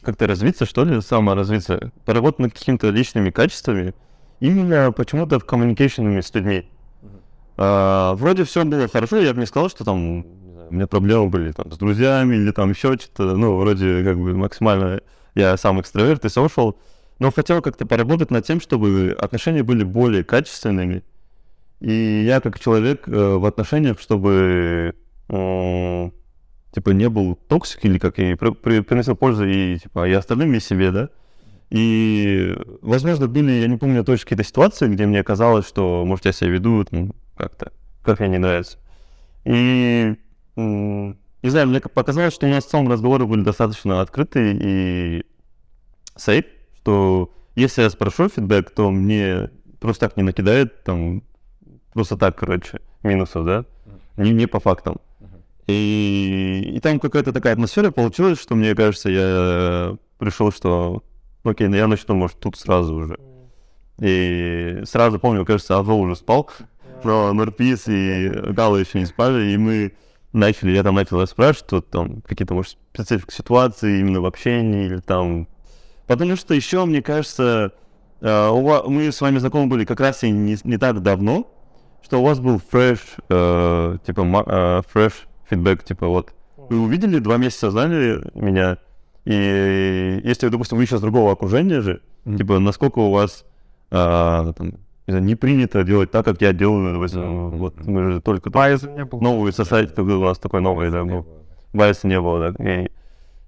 [0.02, 3.94] как-то развиться, что ли, саморазвиться, поработать над какими-то личными качествами,
[4.38, 6.70] именно почему-то в коммуникейшенами с людьми.
[7.62, 11.52] А, вроде все было хорошо, я бы не сказал, что там у меня проблемы были
[11.52, 15.02] там, с друзьями или там еще что-то, ну, вроде как бы максимально
[15.34, 16.76] я сам экстраверт и social,
[17.18, 21.04] но хотел как-то поработать над тем, чтобы отношения были более качественными,
[21.80, 24.94] и я как человек э, в отношениях, чтобы
[25.28, 26.14] м,
[26.72, 30.54] типа не был toxic или как и при- при- приносил пользу и типа и остальным
[30.54, 31.10] и себе, да.
[31.68, 36.32] И, возможно, были, я не помню точно какие-то ситуации, где мне казалось, что, может, я
[36.32, 37.10] себя веду ну,
[37.40, 37.72] как-то,
[38.03, 38.79] как мне не нравится.
[39.44, 40.14] И,
[40.57, 45.26] не знаю, мне показалось, что у нас в целом разговоры были достаточно открытые и
[46.16, 46.44] сейф,
[46.76, 49.50] что если я спрошу фидбэк, то мне
[49.81, 51.22] просто так не накидает там
[51.92, 53.64] просто так, короче, минусов, да,
[54.16, 54.98] не, не по фактам.
[55.66, 61.03] И, и там какая-то такая атмосфера получилась, что мне кажется, я пришел, что
[61.44, 63.18] окей, ну я начну, может, тут сразу уже.
[64.00, 66.50] И сразу помню, кажется, Азол уже спал,
[67.04, 69.92] но Нурпис и Гала еще не спали, и мы
[70.32, 74.98] начали, я там начал спрашивать, что там какие-то, может, специфик ситуации именно в общении или
[74.98, 75.48] там...
[76.06, 77.72] Потому что еще, мне кажется,
[78.20, 81.52] э, мы с вами знакомы были как раз и не, не так давно,
[82.02, 85.12] что у вас был фреш, э, типа, э, фреш
[85.48, 88.78] фидбэк, типа, вот, вы увидели, два месяца знали меня,
[89.24, 93.44] и если, допустим, вы еще с другого окружения же, типа, насколько у вас
[93.90, 94.74] а, там,
[95.10, 98.90] не, знаю, не принято делать так, как я делаю, допустим, вот мы же только Байза
[98.90, 99.20] не было.
[99.20, 101.26] новую society, как у нас такой новый, да, был.
[101.72, 102.64] Байса не было, да.
[102.64, 102.90] И,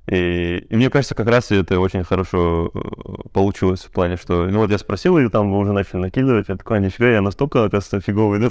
[0.08, 4.58] и, и мне кажется, как раз это очень хорошо э, получилось в плане, что, ну
[4.58, 7.64] вот я спросил, и там вы уже начали накидывать, я такой, «А, нифига, я настолько,
[7.64, 8.50] оказывается, фиговый, да,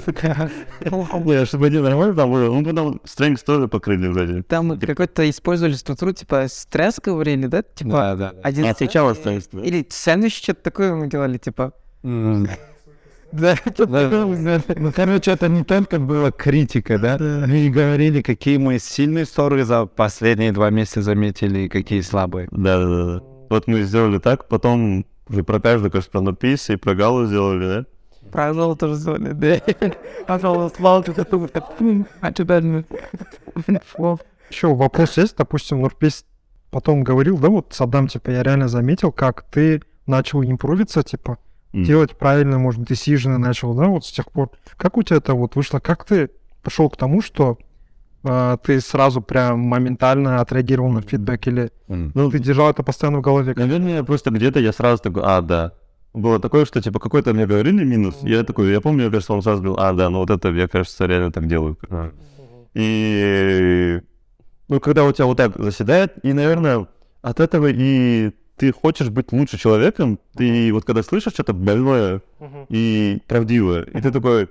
[1.20, 4.42] Бля, чтобы один нормально там было, ну потом strengths тоже покрыли вроде.
[4.44, 7.62] Там какой-то использовали структуру, типа стресс говорили, да?
[7.62, 8.34] Типа Да, да.
[8.42, 8.64] один...
[8.64, 9.60] А сначала strengths, да?
[9.60, 11.74] Или сэндвич что-то такое мы делали, типа...
[13.32, 13.56] Да,
[14.76, 17.16] Ну, короче, это не только была критика, да?
[17.18, 22.48] Мы говорили, какие мы сильные стороны за последние два месяца заметили, и какие слабые.
[22.50, 23.22] Да, да, да.
[23.50, 27.66] Вот мы сделали так, потом уже про каждую, кажется, про напис и про галу сделали,
[27.66, 27.86] да?
[28.32, 29.32] про Азол тоже сделали,
[30.26, 30.38] да.
[30.76, 31.50] Слал, ты тут...
[32.20, 32.84] А теперь...
[34.50, 36.26] Еще вопрос есть, допустим, Нурпис
[36.70, 41.38] потом говорил, да, вот Саддам, типа, я реально заметил, как ты начал импровиться, типа,
[41.72, 41.84] М.
[41.84, 44.50] делать правильно, может, decision начал, да, вот с тех пор.
[44.76, 45.78] Как у тебя это вот вышло?
[45.78, 46.30] Как ты
[46.62, 47.58] пошел к тому, что
[48.24, 53.22] а, ты сразу прям моментально отреагировал на фидбэк или Ну, ты держал это постоянно в
[53.22, 53.54] голове?
[53.56, 55.72] Наверное, просто где-то я сразу такой, а, да.
[56.14, 59.42] Было такое, что, типа, какой-то мне говорили минус, я такой, я помню, я, кажется, он
[59.42, 61.78] сразу говорил, а, да, ну вот это, я, кажется, реально так делаю.
[62.74, 64.00] И,
[64.68, 66.86] ну, когда у тебя вот так заседает, и, наверное,
[67.22, 72.20] от этого и ты хочешь быть лучше человеком, ты вот когда слышишь что-то больное
[72.68, 74.50] и правдивое, и ты такой,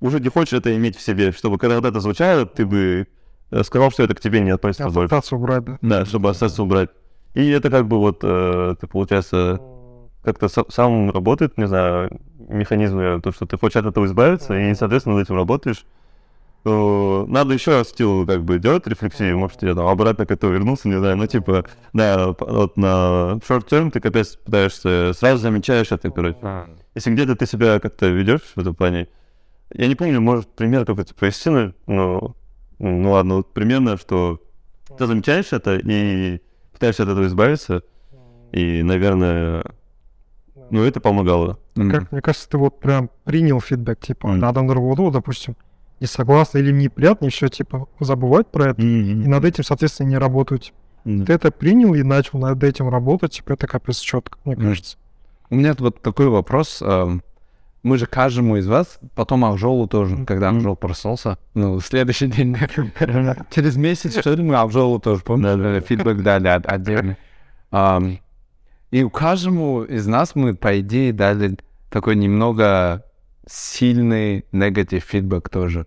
[0.00, 3.06] уже не хочешь это иметь в себе, чтобы когда это звучало, ты бы
[3.50, 4.86] э, сказал, что это к тебе не относится.
[4.86, 5.78] Ассоциацию убрать, да?
[5.82, 6.88] Да, чтобы ассоциацию убрать.
[7.34, 9.60] И это как бы вот, э, ты, получается,
[10.24, 14.58] как-то са- сам работает, не знаю, механизм, наверное, то, что ты хочешь от этого избавиться,
[14.58, 15.84] и, соответственно, над этим работаешь.
[16.62, 20.88] То надо еще стил как бы делать рефлексию, может, я там обратно к этому вернулся,
[20.88, 26.10] не знаю, ну, типа, да, вот на short term ты капец пытаешься, сразу замечаешь это,
[26.10, 26.36] короче.
[26.94, 29.08] Если где-то ты себя как-то ведешь в этом плане,
[29.72, 31.48] я не помню, может, пример какой-то привести,
[31.86, 32.36] но,
[32.78, 34.42] ну, ладно, вот примерно, что
[34.98, 36.40] ты замечаешь это и
[36.72, 37.82] пытаешься от этого избавиться,
[38.52, 39.64] и, наверное,
[40.70, 41.58] ну, это помогало.
[41.76, 41.90] М.
[41.90, 44.40] Как, мне кажется, ты вот прям принял фидбэк, типа, Мгм.
[44.40, 45.56] надо на работу, допустим,
[46.00, 50.18] не согласны или мне неприятно, еще, типа, забывать про это, и над этим, соответственно, не
[50.18, 50.72] работать.
[51.04, 51.24] Да.
[51.26, 54.64] Ты это принял и начал над этим работать, типа, это капец четко, мне Мгм.
[54.68, 54.96] кажется.
[55.50, 56.80] У меня вот такой вопрос.
[56.82, 57.22] эм,
[57.82, 60.58] Мы же каждому из вас, потом Акжолу тоже, когда Мгм.
[60.58, 62.54] Акжол проснулся, ну, в следующий день,
[63.50, 67.16] через месяц, что ли, мы Акжолу тоже, помню, фидбэк дали от- отдельный.
[67.70, 68.18] Ам,
[68.90, 71.56] И у каждому из нас мы, по идее, дали
[71.90, 73.02] такой немного
[73.50, 75.86] сильный негатив фидбэк тоже.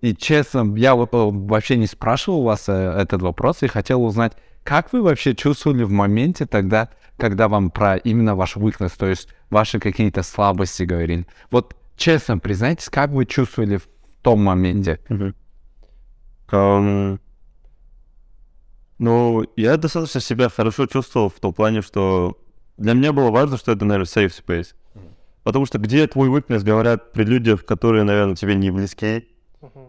[0.00, 4.32] И честно, я э, вообще не спрашивал у вас э, этот вопрос и хотел узнать,
[4.62, 9.28] как вы вообще чувствовали в моменте тогда, когда вам про именно ваш weakness, то есть
[9.50, 11.26] ваши какие-то слабости говорили.
[11.50, 13.88] Вот честно признайтесь, как вы чувствовали в
[14.22, 15.00] том моменте?
[16.48, 17.20] Ам,
[18.98, 22.38] ну, я достаточно себя хорошо чувствовал в том плане, что
[22.76, 24.74] для меня было важно, что это, наверное, safe space.
[25.44, 29.28] Потому что где твой weakness говорят при людях, которые, наверное, тебе не близки,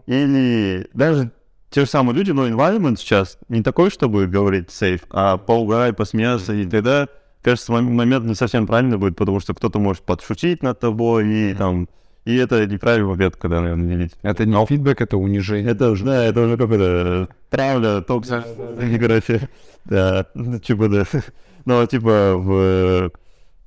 [0.06, 1.32] или даже
[1.70, 6.54] те же самые люди, но environment сейчас не такой, чтобы говорить safe, а поугарать, посмеяться,
[6.54, 7.08] и тогда,
[7.42, 11.54] кажется, мом- момент не совсем правильный будет, потому что кто-то может подшутить над тобой, и
[11.54, 11.88] там,
[12.24, 14.12] и это неправильный момент, когда, наверное, делить.
[14.22, 15.72] Это не фидбэк, это унижение.
[15.72, 19.48] Это уже, да, это уже какое-то правда, токсикография.
[19.84, 21.04] Да, ну, типа, да.
[21.64, 23.10] Но, типа, в...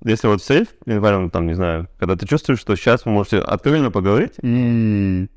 [0.03, 3.91] Если вот сейф, environment, там, не знаю, когда ты чувствуешь, что сейчас вы можете откровенно
[3.91, 5.27] поговорить, и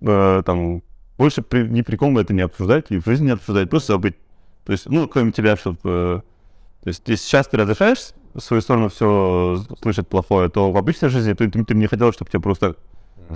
[0.00, 0.82] э, там
[1.16, 4.14] больше при, ни при ком это не обсуждать, и в жизни не обсуждать, просто забыть.
[4.64, 5.78] То есть, ну, кроме тебя, чтобы...
[5.84, 6.20] э,
[6.82, 11.08] то есть, если сейчас ты разрешаешь в свою сторону все слышать плохое, то в обычной
[11.08, 12.76] жизни ты, ты, ты не хотел, чтобы тебе просто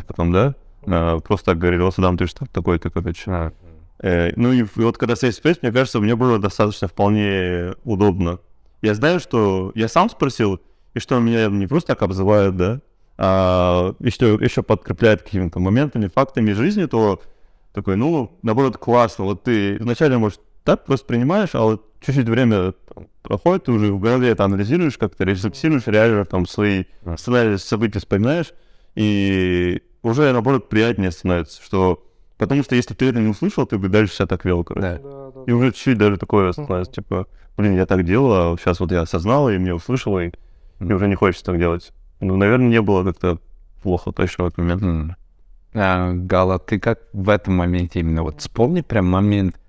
[0.07, 0.55] потом, да,
[0.87, 3.53] э, просто так говорили, вот Садам, ты что такой-то, короче.
[3.99, 8.39] Э, ну и, и вот когда safe space, мне кажется, мне было достаточно вполне удобно.
[8.83, 10.61] Я знаю, что я сам спросил,
[10.93, 12.81] и что меня не просто так обзывают, да,
[13.17, 17.23] а еще, еще подкрепляют какими-то моментами, фактами жизни, то
[17.73, 19.25] такой, ну, наоборот, классно.
[19.25, 24.01] Вот ты вначале, может, так воспринимаешь, а вот чуть-чуть время там, проходит, ты уже в
[24.01, 26.85] голове это анализируешь, как-то рефлексируешь, реально там свои
[27.17, 28.53] сценарии события вспоминаешь,
[28.95, 32.05] и уже, наоборот, приятнее становится, что...
[32.43, 35.01] Потому что если ты это не услышал, ты бы дальше себя так вел, короче.
[35.01, 35.43] Да.
[35.47, 39.03] И уже чуть-чуть даже такое становится, типа, блин, я так делал, а сейчас вот я
[39.03, 40.33] осознал, и мне услышал, и
[40.81, 41.93] мне уже не хочется так делать.
[42.19, 43.39] Ну, наверное, не было как-то
[43.85, 45.17] плохо точно в этот момент.
[45.73, 49.61] А, Гала, ты как в этом моменте именно вот вспомни прям момент,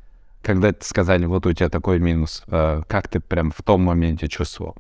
[0.42, 4.28] когда ты сказали, вот у тебя такой минус, а, как ты прям в том моменте
[4.28, 4.76] чувствовал?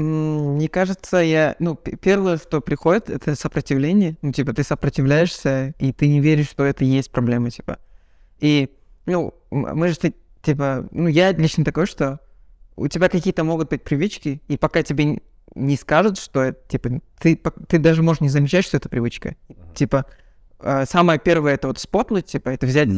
[0.00, 1.56] Мне кажется, я...
[1.58, 4.16] Ну, первое, что приходит, это сопротивление.
[4.22, 7.78] Ну, типа, ты сопротивляешься, и ты не веришь, что это и есть проблема, типа.
[8.38, 8.70] И,
[9.06, 9.96] ну, мы же,
[10.40, 10.86] типа...
[10.92, 12.20] Ну, я лично такой, что
[12.76, 15.20] у тебя какие-то могут быть привычки, и пока тебе
[15.56, 17.34] не скажут, что это, типа, ты,
[17.66, 19.34] ты даже можешь не замечать, что это привычка.
[19.74, 20.06] Типа,
[20.60, 22.88] э, самое первое, это вот спотнуть, типа, это взять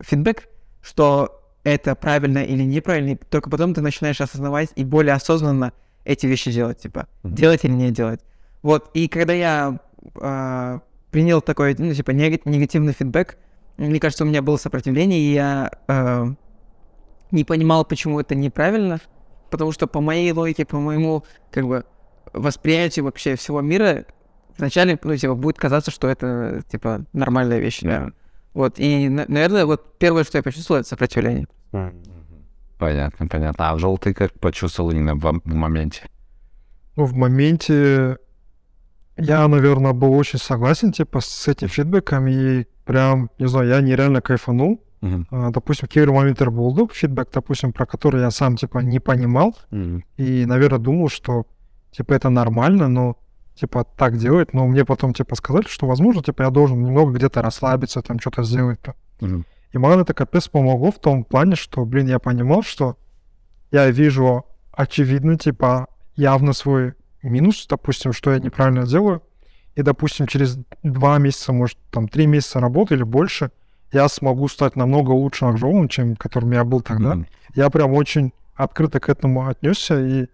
[0.00, 0.48] фидбэк,
[0.82, 5.72] что это правильно или неправильно, и только потом ты начинаешь осознавать и более осознанно
[6.04, 7.34] эти вещи делать, типа, Мгм.
[7.34, 8.20] делать или не делать.
[8.62, 9.78] Вот, и когда я
[10.20, 13.36] а, принял такой, ну, типа, нега- негативный фидбэк,
[13.78, 16.26] мне кажется, у меня было сопротивление, и я а,
[17.30, 19.00] не понимал, почему это неправильно,
[19.50, 21.84] потому что по моей логике, по моему, как бы,
[22.32, 24.04] восприятию вообще всего мира,
[24.58, 28.10] вначале, ну, типа, будет казаться, что это, типа, нормальная вещь, да.
[28.52, 31.46] Вот, и, на- наверное, вот первое, что я почувствовал, это сопротивление.
[32.84, 33.70] Понятно, понятно.
[33.70, 36.02] А желтый как почувствовал именно в моменте?
[36.96, 38.18] Ну, в моменте
[39.16, 44.20] я, наверное, был очень согласен, типа, с этим фидбэком, и прям, не знаю, я нереально
[44.20, 44.82] кайфанул.
[45.00, 45.26] Мгм.
[45.30, 49.56] А, Допустим, какие моменты был фидбэк, допустим, про который я сам, типа, не понимал,
[50.18, 51.46] и, наверное, думал, что,
[51.90, 53.16] типа, это нормально, но,
[53.54, 57.40] типа, так делать, но мне потом, типа, сказали, что, возможно, типа, я должен немного где-то
[57.40, 58.80] расслабиться, там, что-то сделать.
[58.82, 58.92] -то.
[59.74, 62.96] И мне это капец помогло в том плане, что, блин, я понимал, что
[63.72, 69.20] я вижу очевидно, типа, явно свой минус, допустим, что я неправильно делаю,
[69.74, 73.50] и, допустим, через два месяца, может, там, три месяца работы или больше,
[73.90, 77.16] я смогу стать намного лучшим акжовым, чем которым я был тогда.
[77.16, 77.26] Мгм.
[77.56, 80.28] Я прям очень открыто к этому отнесся, и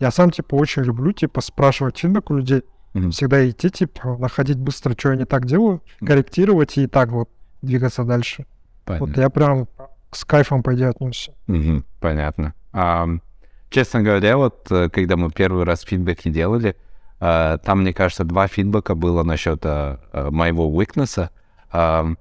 [0.00, 3.10] я сам, типа, очень люблю, типа, спрашивать фидбэк у людей, Мгм.
[3.10, 7.30] всегда идти, типа, находить быстро, что я не так делаю, корректировать и так вот
[7.62, 8.44] двигаться дальше.
[8.98, 9.20] Вот Понятно.
[9.20, 9.68] я прям
[10.10, 11.32] с кайфом, по идее, отнесся.
[11.46, 12.54] Мгм, Понятно.
[12.72, 13.22] Ам,
[13.70, 16.76] честно говоря, вот э, когда мы первый раз фидбэки делали,
[17.20, 21.30] э, там, мне кажется, два фидбэка было насчет э, э, моего weakness.
[21.70, 22.18] Ам,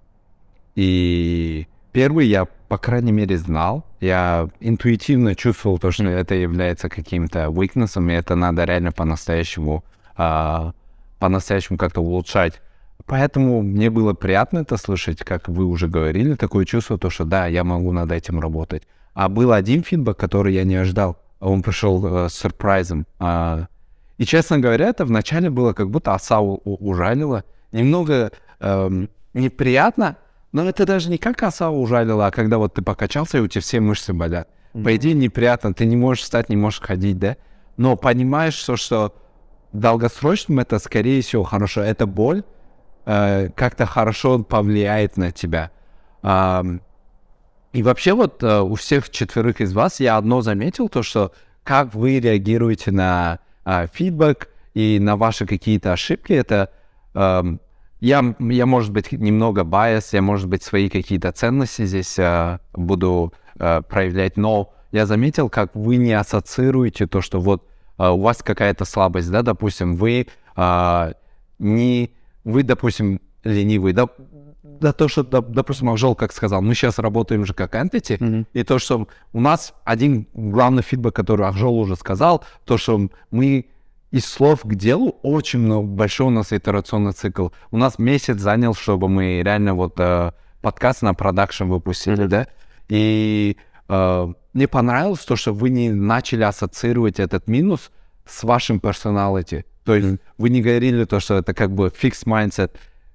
[0.75, 3.85] и первый я, по крайней мере, знал.
[3.99, 9.83] Я интуитивно чувствовал то, что это является каким-то weakness, и это надо реально по-настоящему
[10.15, 10.73] а,
[11.19, 12.61] по-настоящему как-то улучшать.
[13.05, 17.47] Поэтому мне было приятно это слышать, как вы уже говорили, такое чувство, то, что да,
[17.47, 18.83] я могу над этим работать.
[19.13, 21.17] А был один фидбэк, который я не ожидал.
[21.39, 23.05] Он пришел э, с сюрпризом.
[23.19, 23.67] А,
[24.17, 27.43] и, честно говоря, это вначале было как будто оса у- ужалила.
[27.71, 30.17] Немного эм, неприятно,
[30.51, 33.61] но это даже не как оса ужалила, а когда вот ты покачался, и у тебя
[33.61, 34.47] все мышцы болят.
[34.73, 35.73] По идее, неприятно.
[35.73, 37.35] Ты не можешь встать, не можешь ходить, да?
[37.77, 39.13] Но понимаешь, что, что
[39.73, 41.81] в долгосрочном это, скорее всего, хорошо.
[41.81, 42.43] Эта боль
[43.05, 45.71] э, как-то хорошо повлияет на тебя.
[46.21, 46.81] Ам,
[47.73, 51.31] и вообще вот э, у всех четверых из вас я одно заметил, то что
[51.63, 56.33] как вы реагируете на а, фидбэк и на ваши какие-то ошибки.
[56.33, 56.71] Это
[57.13, 57.59] эм,
[57.99, 63.33] я, я, может быть, немного байс, я, может быть, свои какие-то ценности здесь э, буду
[63.59, 67.67] э, проявлять, но я заметил, как вы не ассоциируете то, что вот
[67.99, 71.13] э, у вас какая-то слабость, да, допустим, вы э,
[71.59, 72.11] не,
[72.43, 74.07] вы, допустим, ленивый, да,
[74.63, 78.47] да то, что, да, допустим, Акжол, как сказал, мы сейчас работаем же как entity, Мгм.
[78.53, 83.67] и то, что у нас один главный фидбэк, который Акжол уже сказал, то, что мы
[84.11, 87.47] из слов к делу очень много, большой у нас итерационный цикл.
[87.71, 90.31] У нас месяц занял, чтобы мы реально вот э,
[90.61, 92.29] подкаст на продакшн выпустили, Мгм.
[92.29, 92.47] да?
[92.89, 93.55] И
[93.87, 97.89] э, мне понравилось то, что вы не начали ассоциировать этот минус
[98.25, 99.65] с вашим персоналити.
[99.83, 102.71] То есть вы не говорили то, что это как бы fixed mindset.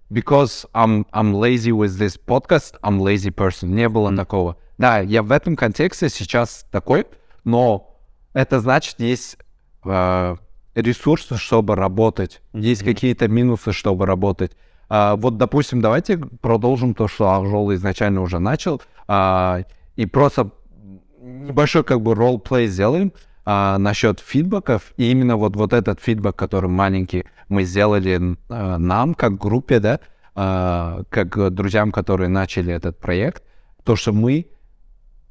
[0.08, 3.70] Because I'm, I'm lazy with this podcast, I'm lazy person.
[3.70, 4.56] Не было такого.
[4.78, 7.06] Да, я в этом контексте сейчас такой,
[7.44, 7.98] но
[8.34, 9.38] это значит, есть
[9.84, 10.36] э,
[10.74, 14.52] ресурсы, чтобы работать, есть какие-то минусы, чтобы работать.
[14.88, 19.62] А, вот, допустим, давайте продолжим то, что Акжол изначально уже начал, а,
[19.96, 20.50] и просто
[21.20, 23.12] небольшой как бы ролл-плей сделаем
[23.46, 29.14] а, насчет фидбэков, и именно вот, вот этот фидбэк, который маленький мы сделали а, нам,
[29.14, 30.00] как группе, да,
[30.34, 33.44] а, как э, друзьям, которые начали этот проект,
[33.84, 34.48] то, что мы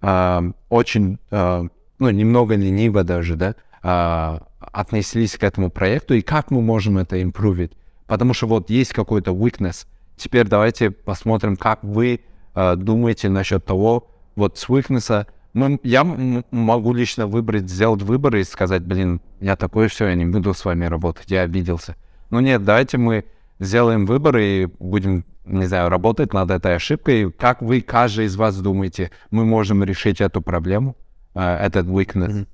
[0.02, 1.66] а, очень, а,
[2.00, 7.22] ну, немного лениво даже, да, а, отнеслись к этому проекту, и как мы можем это
[7.22, 7.74] импровить.
[8.08, 9.88] Потому что вот есть какой-то weakness.
[10.16, 12.22] Теперь давайте посмотрим, как вы
[12.54, 16.04] а, думаете насчет того, вот с weakness мы, я
[16.52, 20.66] могу лично выбрать, сделать выбор и сказать, блин, я такой, все, я не буду с
[20.66, 21.96] вами работать, я обиделся.
[22.30, 23.24] Ну нет, давайте мы
[23.60, 27.32] сделаем выбор и будем, не знаю, работать над этой ошибкой.
[27.32, 30.98] Как вы, каждый из вас думаете, мы можем решить эту проблему,
[31.34, 32.48] а, этот weakness?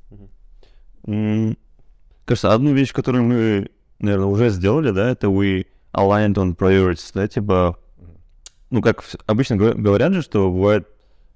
[1.08, 1.58] М,
[2.26, 7.28] Кажется, одну вещь, которую мы, наверное, уже сделали, да, это we aligned on priorities, да,
[7.28, 7.78] типа,
[8.70, 10.88] ну, как обычно говор- говорят же, что бывает,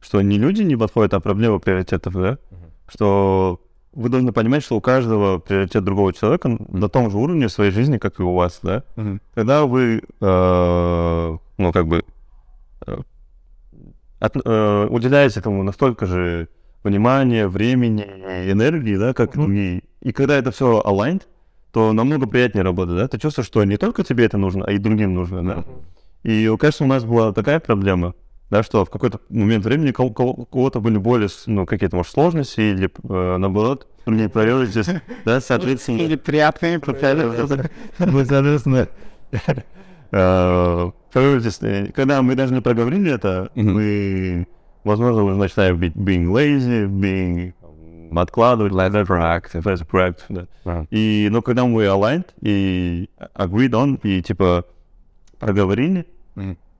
[0.05, 2.37] что не люди не подходят, а проблема приоритетов, да,
[2.87, 3.59] что
[3.93, 7.97] вы должны понимать, что у каждого приоритет другого человека на том же уровне своей жизни,
[7.97, 8.83] как и у вас, да.
[9.33, 12.03] Когда вы, э, ну, как бы,
[12.85, 12.97] э,
[14.19, 16.47] от- э, уделяете этому настолько же
[16.83, 18.03] внимания, времени
[18.51, 21.23] энергии, да, как и другие, и когда это все aligned,
[21.71, 24.77] то намного приятнее работать, да, ты чувствуешь, что не только тебе это нужно, а и
[24.77, 25.63] другим нужно, да.
[26.23, 28.13] И, кажется, у нас была такая проблема,
[28.49, 32.89] да, что в какой-то момент времени у кого-то были более, ну, какие-то, может, сложности или,
[33.09, 35.97] э, наоборот, другие priorities, да, соответственно...
[35.97, 38.87] Или приятные, Мы, соответственно,
[40.11, 44.47] э, э, когда мы даже не проговорили это, мы,
[44.83, 47.53] возможно, уже начинаем быть being lazy, being
[48.15, 50.47] откладывать, less proactive, less proactive, да.
[50.63, 50.85] Да.
[50.91, 54.65] И, но когда мы aligned и agreed on, и типа
[55.39, 56.05] проговорили,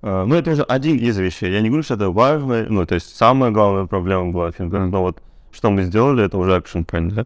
[0.06, 1.51] ну, это уже один из вещей.
[1.51, 5.01] Я не говорю, что это важно, ну, то есть самая главная проблема была финбэк, но
[5.01, 7.26] вот что мы сделали, это уже action point, да?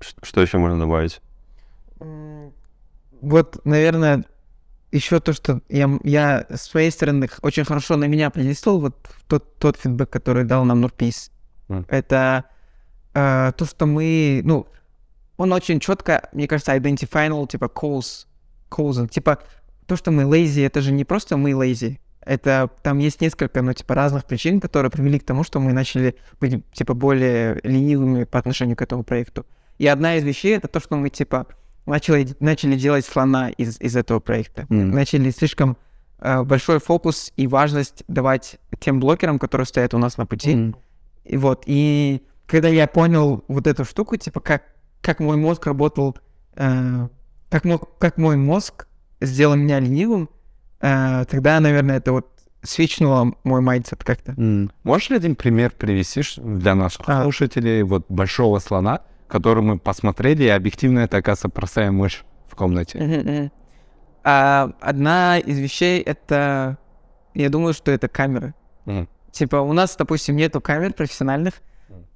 [0.00, 1.20] Ш- что еще можно добавить?
[3.20, 4.24] Вот, наверное,
[4.92, 9.58] еще то, что я, я с своей стороны очень хорошо на меня принесло вот тот,
[9.58, 11.30] тот фидбэк, который дал нам Нурпис.
[11.68, 11.86] Мгм.
[11.88, 12.44] Это
[13.14, 14.66] э, то, что мы, ну,
[15.36, 18.26] он очень четко, мне кажется, identifiable, типа, calls,
[18.70, 19.38] calls, типа,
[19.86, 23.72] то, что мы lazy, это же не просто мы lazy, это там есть несколько, ну,
[23.72, 28.38] типа, разных причин, которые привели к тому, что мы начали быть, типа, более ленивыми по
[28.38, 29.44] отношению к этому проекту.
[29.78, 31.46] И одна из вещей это то, что мы, типа,
[31.86, 34.66] начали, начали делать слона из, из этого проекта.
[34.68, 34.90] Мгм.
[34.90, 35.76] Начали слишком
[36.20, 40.74] э, большой фокус и важность давать тем blocker ам, которые стоят у нас на пути.
[41.24, 44.62] И вот, и когда я понял вот эту штуку, типа, как,
[45.00, 46.16] как мой мозг работал,
[46.54, 47.08] э,
[47.50, 48.86] как, мог, как мой мозг
[49.24, 50.28] сделал меня ленивым,
[50.80, 52.28] э, тогда, наверное, это вот
[52.62, 54.34] switch нуло мой mindset как-то.
[54.84, 57.22] Можешь ли один пример привести для наших А.
[57.22, 63.50] слушателей вот большого слона, который мы посмотрели, и объективно это, оказывается, простая мышь в комнате?
[64.24, 66.78] А, одна из вещей это,
[67.34, 68.54] я думаю, что это камеры.
[68.84, 69.08] Мгм.
[69.32, 71.54] Типа у нас, допустим, нету камер профессиональных,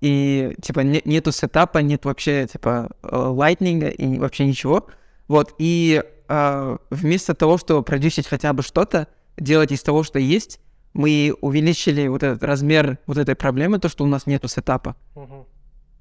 [0.01, 4.87] и типа не- нету сетапа, нет вообще типа э, лайтнинга и вообще ничего.
[5.27, 10.61] Вот, и э, вместо того, чтобы продюсить хотя бы что-то, делать из того, что есть,
[10.95, 14.97] мы увеличили вот этот размер вот этой проблемы, то, что у нас нету сетапа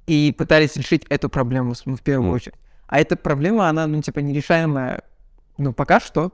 [0.08, 2.36] и пытались решить эту проблему с- в первую Мгм.
[2.36, 2.56] очередь.
[2.88, 5.02] А эта проблема, она, ну, типа, нерешаемая,
[5.58, 6.32] ну, пока что,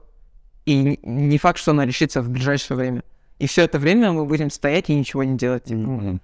[0.65, 3.03] и не факт, что она решится в ближайшее время.
[3.39, 5.63] И все это время мы будем стоять и ничего не делать.
[5.63, 5.79] типа.
[5.79, 6.21] Мгм.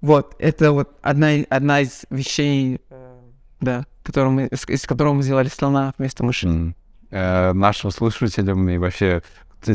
[0.00, 3.20] Вот, это вот одна, одна из вещей, э,
[3.60, 6.46] да, которую мы, из, из которого мы сделали слона вместо мыши.
[6.46, 6.74] М.
[7.16, 9.22] Э, Нашим слушателям и вообще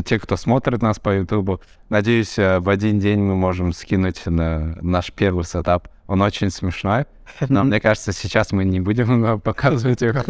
[0.04, 4.76] те- кто смотрит нас по Ютубу, надеюсь, э, в один день мы можем скинуть на
[4.82, 5.88] наш первый setup.
[6.06, 7.06] Он очень смешной,
[7.48, 10.20] но мне кажется, сейчас мы не будем показывать его.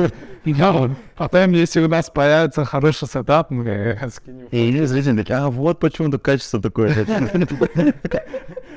[0.45, 4.47] Но Потом, если у нас появится хороший setup, мы скинем.
[4.53, 6.95] И зрители такие, а вот почему-то качество такое.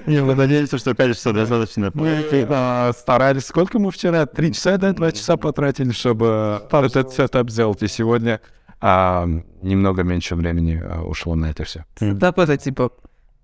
[0.06, 1.92] Не, мы надеемся, что качество достаточно.
[1.94, 4.26] Мы э, старались, сколько мы вчера?
[4.26, 7.82] Три часа, да, два часа потратили, чтобы э, этот setup сделать.
[7.84, 8.42] И сегодня
[8.82, 9.26] а,
[9.62, 11.86] немного меньше времени э, ушло на это все.
[11.96, 12.92] Setup это типа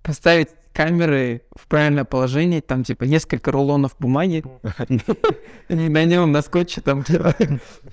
[0.04, 4.44] поставить камеры в правильное положение, там типа несколько рулонов бумаги,
[5.70, 7.36] и на нем на скотче там типа,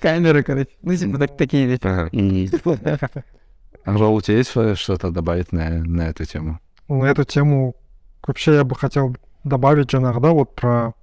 [0.01, 0.69] камеры, короче.
[0.81, 1.81] Ну, типа так- такие вещи.
[3.85, 6.59] Ро, у тебя есть что- что-то добавить на, на эту тему?
[6.89, 7.77] На эту тему
[8.27, 10.93] вообще я бы хотел добавить же иногда вот про...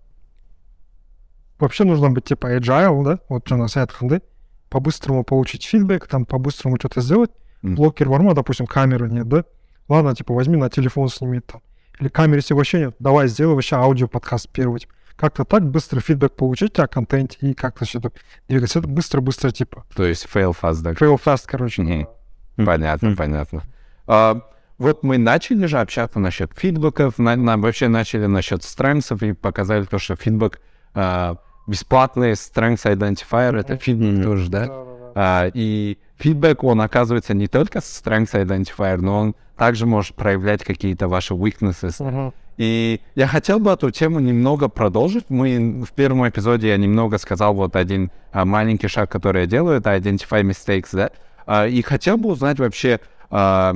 [1.58, 4.22] Вообще нужно быть типа agile, да, вот что на сайт ханды,
[4.68, 7.30] по-быстрому получить фидбэк, там по-быстрому что-то сделать.
[7.62, 7.76] Мгм.
[7.76, 9.44] Блокер ворма, допустим, камеры нет, да?
[9.88, 11.62] Ладно, типа возьми на телефон сними там.
[12.00, 14.80] Или камеры если вообще нет, давай сделай вообще аудио подкаст первый.
[14.80, 14.92] типа.
[15.16, 18.10] Как-то так быстро фидбэк получить о контенте и как-то что-то
[18.48, 18.80] двигаться.
[18.80, 19.84] Это быстро-быстро типа.
[19.94, 20.90] То есть fail fast, да?
[20.92, 21.82] Fail fast, короче.
[21.82, 22.08] Мгм.
[22.66, 23.16] Понятно, Мгм.
[23.16, 23.62] понятно.
[24.08, 24.40] А,
[24.78, 29.84] вот мы начали же общаться насчет фидбэков, на, на- вообще начали насчет стрэнксов и показали
[29.84, 30.60] то, что фидбэк
[30.94, 34.66] а, бесплатный, strengths identifier, это фидбэк тоже, да?
[35.16, 41.06] А, и фидбэк, он оказывается не только strengths identifier, но он также может проявлять какие-то
[41.08, 41.94] ваши weaknesses.
[42.56, 45.24] И я хотел бы эту тему немного продолжить.
[45.28, 49.78] Мы в первом эпизоде я немного сказал вот один а, маленький шаг, который я делаю,
[49.78, 51.10] это identify mistakes, да.
[51.46, 53.00] А, и хотел бы узнать вообще,
[53.30, 53.74] а,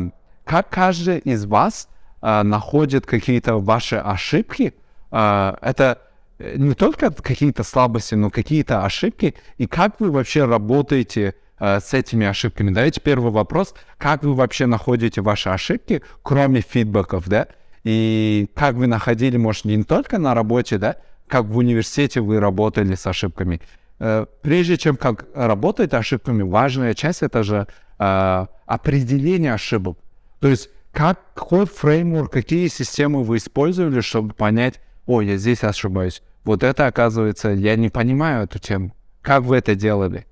[0.48, 1.88] как каждый из вас
[2.22, 4.72] а, находит какие-то ваши ошибки.
[5.10, 6.00] А, это
[6.38, 9.34] э, не только какие-то слабости, но какие-то ошибки.
[9.58, 12.70] И как вы вообще работаете а, с этими ошибками?
[12.70, 13.74] Давайте первый вопрос.
[13.98, 17.48] Как вы вообще находите ваши ошибки, кроме фидбэков, да?
[17.84, 20.96] И как вы находили, может, не только на работе, да,
[21.26, 23.60] как в университете вы работали с ошибками.
[24.00, 27.66] Э, Прежде чем как работать ошибками, важная часть это же
[27.98, 29.98] э, определение ошибок.
[30.40, 36.22] То есть как, какой фреймворк, какие системы вы использовали, чтобы понять, о, я здесь ошибаюсь.
[36.44, 38.94] Вот это, оказывается, я не понимаю эту тему.
[39.22, 40.26] Как вы это делали?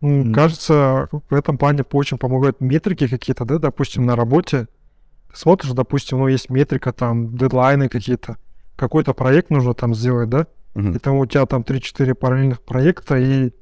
[0.00, 4.68] Ну, Кажется, в этом плане очень помогают метрики какие-то, да, допустим, на работе.
[5.30, 8.38] Ты смотришь, допустим, ну, есть метрика, там, дедлайны какие-то.
[8.76, 10.46] Какой-то проект нужно там сделать, да?
[10.74, 10.96] Мгм.
[10.96, 13.52] И там у тебя там 3-4 параллельных проекта, и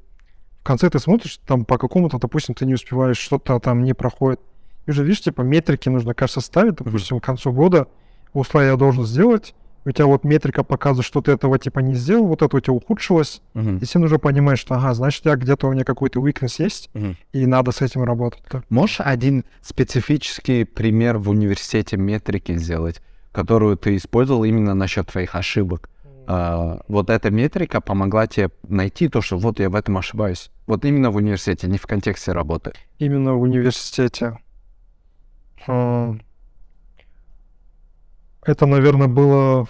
[0.61, 4.39] в конце ты смотришь, там по какому-то, допустим, ты не успеваешь, что-то там не проходит.
[4.85, 7.87] И уже, видишь, типа метрики нужно, кажется, ставить, допустим, к концу года
[8.33, 9.55] условия я должен сделать,
[9.85, 12.73] у тебя вот метрика показывает, что ты этого типа не сделал, вот это у тебя
[12.73, 13.77] ухудшилось, Мгм.
[13.77, 17.15] и все нужно понимать, что, ага, значит, я где-то у меня какой-то weakness есть, Мгм.
[17.33, 18.43] и надо с этим работать.
[18.69, 23.01] Можешь один специфический пример в университете метрики сделать,
[23.31, 25.89] которую ты использовал именно насчет твоих ошибок?
[26.31, 30.51] А, вот эта метрика помогла тебе найти то, что вот я в этом ошибаюсь.
[30.67, 32.73] Вот именно в университете, не в контексте работы.
[32.99, 34.37] Именно в университете.
[35.65, 36.25] Это,
[38.45, 39.65] наверное, было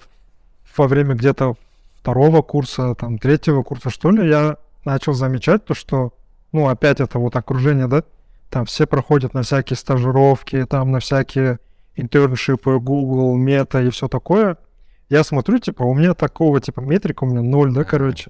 [0.76, 1.56] во время где-то
[2.02, 6.14] второго курса, там, третьего курса, что ли, я начал замечать то, что,
[6.52, 8.04] ну, опять это вот окружение, да,
[8.50, 11.60] там все проходят на всякие стажировки, там на всякие
[11.96, 14.58] интерншипы, Google, Мета и все такое.
[15.10, 18.30] Я смотрю, типа, у меня такого, типа, метрика у меня ноль, да, короче.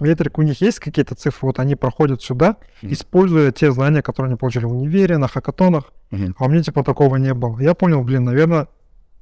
[0.00, 4.36] Метрик, у них есть какие-то цифры, вот они проходят сюда, используя те знания, которые они
[4.38, 5.92] получили в универе, на хакатонах,
[6.38, 7.58] а у меня, типа, такого не было.
[7.60, 8.68] Я понял, блин, наверное,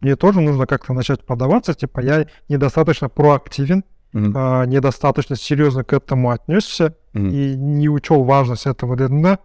[0.00, 3.84] мне тоже нужно как-то начать подаваться, типа, я недостаточно проактивен,
[4.14, 9.40] а, недостаточно серьезно к этому отнесся и не учел важность этого ДНД.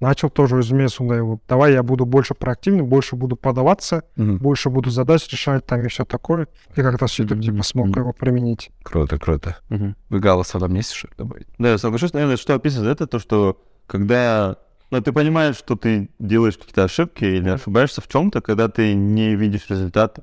[0.00, 1.40] Начал тоже резюме сюда его.
[1.48, 4.38] Давай я буду больше проактивным, больше буду подаваться, Мгм.
[4.38, 6.46] больше буду задач решать там и все такое.
[6.76, 8.00] И как-то все это, типа, смог Мгм.
[8.00, 8.70] его применить.
[8.82, 9.56] Круто, круто.
[9.68, 9.96] Мгм.
[10.08, 11.48] Вы голоса там есть что добавить?
[11.58, 14.56] Да, я соглашусь, наверное, что описывает это, то, что когда
[14.90, 19.34] ну, ты понимаешь, что ты делаешь какие-то ошибки или ошибаешься в чем-то, когда ты не
[19.34, 20.22] видишь результата,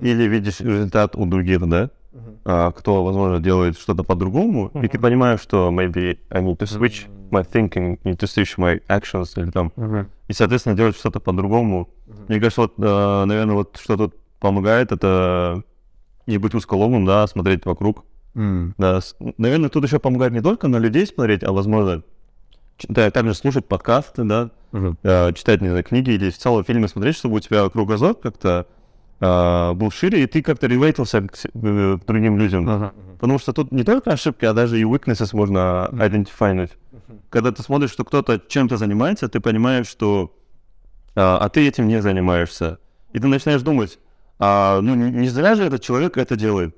[0.00, 1.90] или видишь результат у других, да,
[2.44, 7.06] а, кто, возможно, делает что-то по-другому, и ты понимаешь, что maybe I need to switch
[7.30, 9.72] my thinking, to switch my actions, или там,
[10.28, 11.88] и, соответственно, делать что-то по-другому.
[12.28, 15.62] Мне кажется, вот, э, наверное, вот что тут помогает, это
[16.26, 18.04] не быть усколомым, да, смотреть вокруг,
[18.34, 18.74] М.
[18.78, 22.02] да, с- наверное, тут еще помогает не только на людей смотреть, а возможно,
[22.88, 24.98] да, также слушать подкасты, да, Мгм.
[25.02, 28.66] э, читать, не знаю, книги или в целом фильмы смотреть, чтобы у тебя кругозор как-то
[29.20, 32.64] а, был шире, и ты как-то релейтился к, э, к другим людям.
[33.18, 36.76] Потому что тут не только ошибки, а даже и weaknesses можно идентифицировать.
[37.30, 40.34] Когда ты смотришь, что кто-то чем-то занимается, ты понимаешь, что
[41.14, 42.78] а, а ты этим не занимаешься.
[43.12, 43.98] И ты начинаешь думать,
[44.38, 46.76] а, ну не, не зря же этот человек это делает.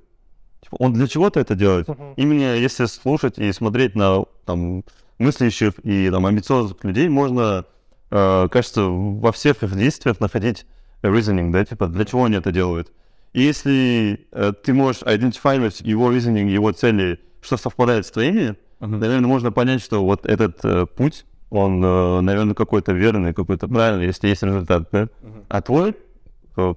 [0.63, 1.89] Типа, он для чего-то это делает.
[2.17, 4.85] Именно если слушать и смотреть на там,
[5.19, 7.67] мыслящих и там, амбициозных людей, можно,
[8.11, 10.67] э, кажется, во всех их действиях находить
[11.03, 12.93] reasoning, да, типа, для чего они это делают.
[13.33, 19.29] И если э, ты можешь идентифицировать его reasoning, его цели, что совпадает с твоими, наверное,
[19.29, 24.29] можно понять, что вот этот э, путь, он, э, наверное, какой-то верный, какой-то правильный, если
[24.29, 25.09] есть результат, да?
[25.49, 25.95] А твой, э,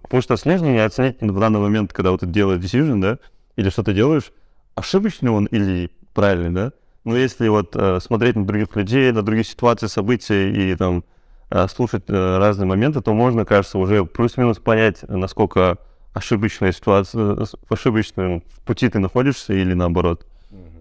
[0.01, 3.19] потому что сложно оценить в данный момент, когда вот ты делаешь decision, да,
[3.55, 4.31] или что ты делаешь,
[4.75, 6.71] ошибочный он или правильный, да?
[7.03, 11.03] Но если вот э, смотреть на других людей, на другие ситуации, события и там
[11.49, 15.77] э, слушать э, разные моменты, то можно, кажется, уже плюс-минус понять, насколько
[16.13, 20.25] ошибочная ситуация, э, в ошибочном пути ты находишься или наоборот.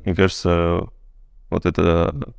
[0.05, 0.89] Мне кажется,
[1.53, 2.35] вот это,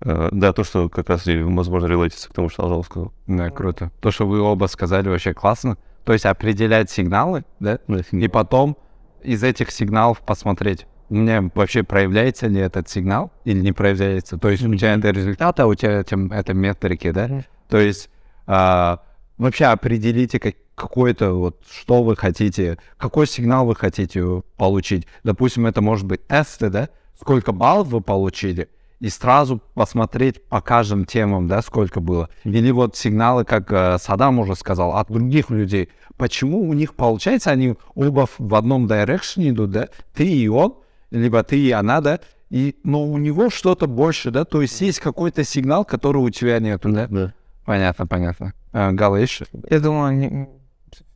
[0.00, 3.12] э, да, то, что как раз, возможно, релейтится к тому, что Алжал сказал.
[3.26, 3.90] Да, круто.
[4.00, 5.76] То, что вы оба сказали, вообще классно.
[6.04, 7.78] То есть определять сигналы, да,
[8.12, 8.76] и потом
[9.22, 14.38] из этих сигналов посмотреть, у меня вообще проявляется ли этот сигнал или не проявляется.
[14.38, 17.44] То есть у тебя это результат, а у тебя это, это метрики, да?
[17.68, 18.10] То есть
[18.46, 19.02] а,
[19.38, 25.06] вообще определите как, какой-то вот, что вы хотите, какой сигнал вы хотите получить.
[25.22, 26.88] Допустим, это может быть тесты, да?
[27.20, 28.68] Сколько баллов вы получили,
[29.00, 32.28] и сразу посмотреть по каждым темам, да, сколько было.
[32.44, 35.90] Или вот сигналы, как э, Садам уже сказал, от других людей.
[36.16, 39.88] Почему у них получается, они оба в- одном дирекшене идут, да?
[40.14, 40.76] Ты и он,
[41.10, 42.20] либо ты и она, да?
[42.50, 44.44] И, но у него что-то больше, да?
[44.44, 47.06] То есть есть какой-то сигнал, который у тебя нету, да?
[47.08, 47.34] Да.
[47.64, 48.54] Понятно, понятно.
[48.72, 49.44] Э, Гала, что?
[49.70, 50.48] Я думаю, они,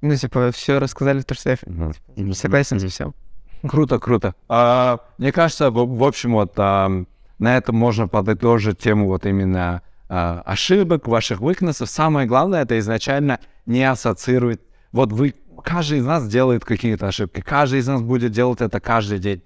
[0.00, 1.56] ну, типа, все рассказали, то, что я
[2.34, 3.14] согласен со всем.
[3.66, 4.34] Круто, круто.
[4.48, 7.06] А, мне кажется, в, в общем, вот ам,
[7.38, 11.86] на этом можно подытожить тему вот именно а, ошибок, ваших weaknesses.
[11.86, 14.60] Самое главное, это изначально не ассоциировать.
[14.92, 15.34] Вот вы,
[15.64, 19.42] каждый из нас делает какие-то ошибки, каждый из нас будет делать это каждый день.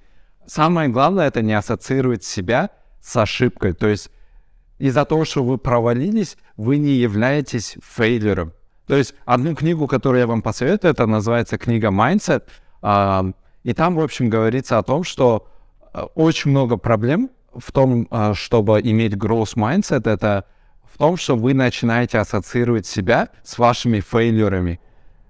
[0.46, 3.72] Самое главное, это не ассоциировать себя с ошибкой.
[3.72, 4.10] То есть
[4.78, 8.52] из-за того, что вы провалились, вы не являетесь фейлером.
[8.86, 12.44] То есть одну книгу, которую я вам посоветую, это называется книга Mindset.
[13.64, 15.46] И там, в общем, говорится о том, что
[15.92, 20.44] а, очень много проблем в том, а, чтобы иметь growth mindset, это
[20.84, 24.80] в том, что вы начинаете ассоциировать себя с вашими фейлерами.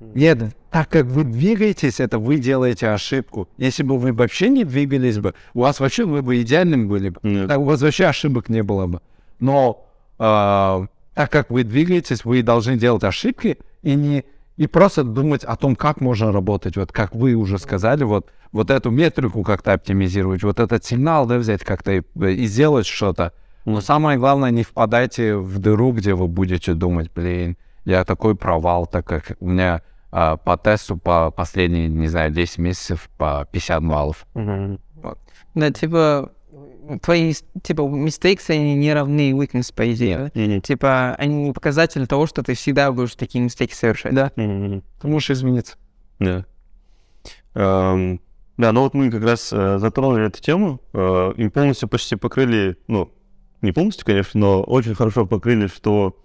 [0.00, 3.48] Нет, так как вы двигаетесь, это вы делаете ошибку.
[3.56, 7.20] Если бы вы вообще не двигались бы, у вас вообще вы бы идеальным были бы.
[7.22, 7.48] Нет.
[7.48, 9.00] Так у вас вообще ошибок не было бы.
[9.38, 9.86] Но
[10.18, 14.24] а, так как вы двигаетесь, вы должны делать ошибки и не
[14.62, 16.76] и просто думать о том, как можно работать.
[16.76, 21.38] Вот как вы уже сказали, вот, вот эту метрику как-то оптимизировать, вот этот сигнал да,
[21.38, 23.32] взять как-то и, и сделать что-то.
[23.64, 28.86] Но самое главное, не впадайте в дыру, где вы будете думать, блин, я такой провал,
[28.86, 29.82] так как у меня
[30.12, 34.26] а, по тесту по последние, не знаю, 10 месяцев по 50 баллов.
[35.54, 36.30] Да, типа,
[37.00, 40.30] твои, типа, mistakes, они не равны weakness, по идее.
[40.34, 40.60] да?
[40.60, 44.14] Типа, они не показатель того, что ты всегда будешь такие мистейки совершать.
[44.14, 44.32] Да.
[44.36, 44.82] Мгм.
[45.00, 45.76] Ты можешь измениться.
[46.18, 46.44] Да.
[47.54, 48.20] Эм,
[48.58, 52.76] Да, ну вот мы как раз э, затронули эту тему э, и полностью почти покрыли,
[52.86, 53.10] ну,
[53.62, 56.16] не полностью, конечно, но очень хорошо покрыли, что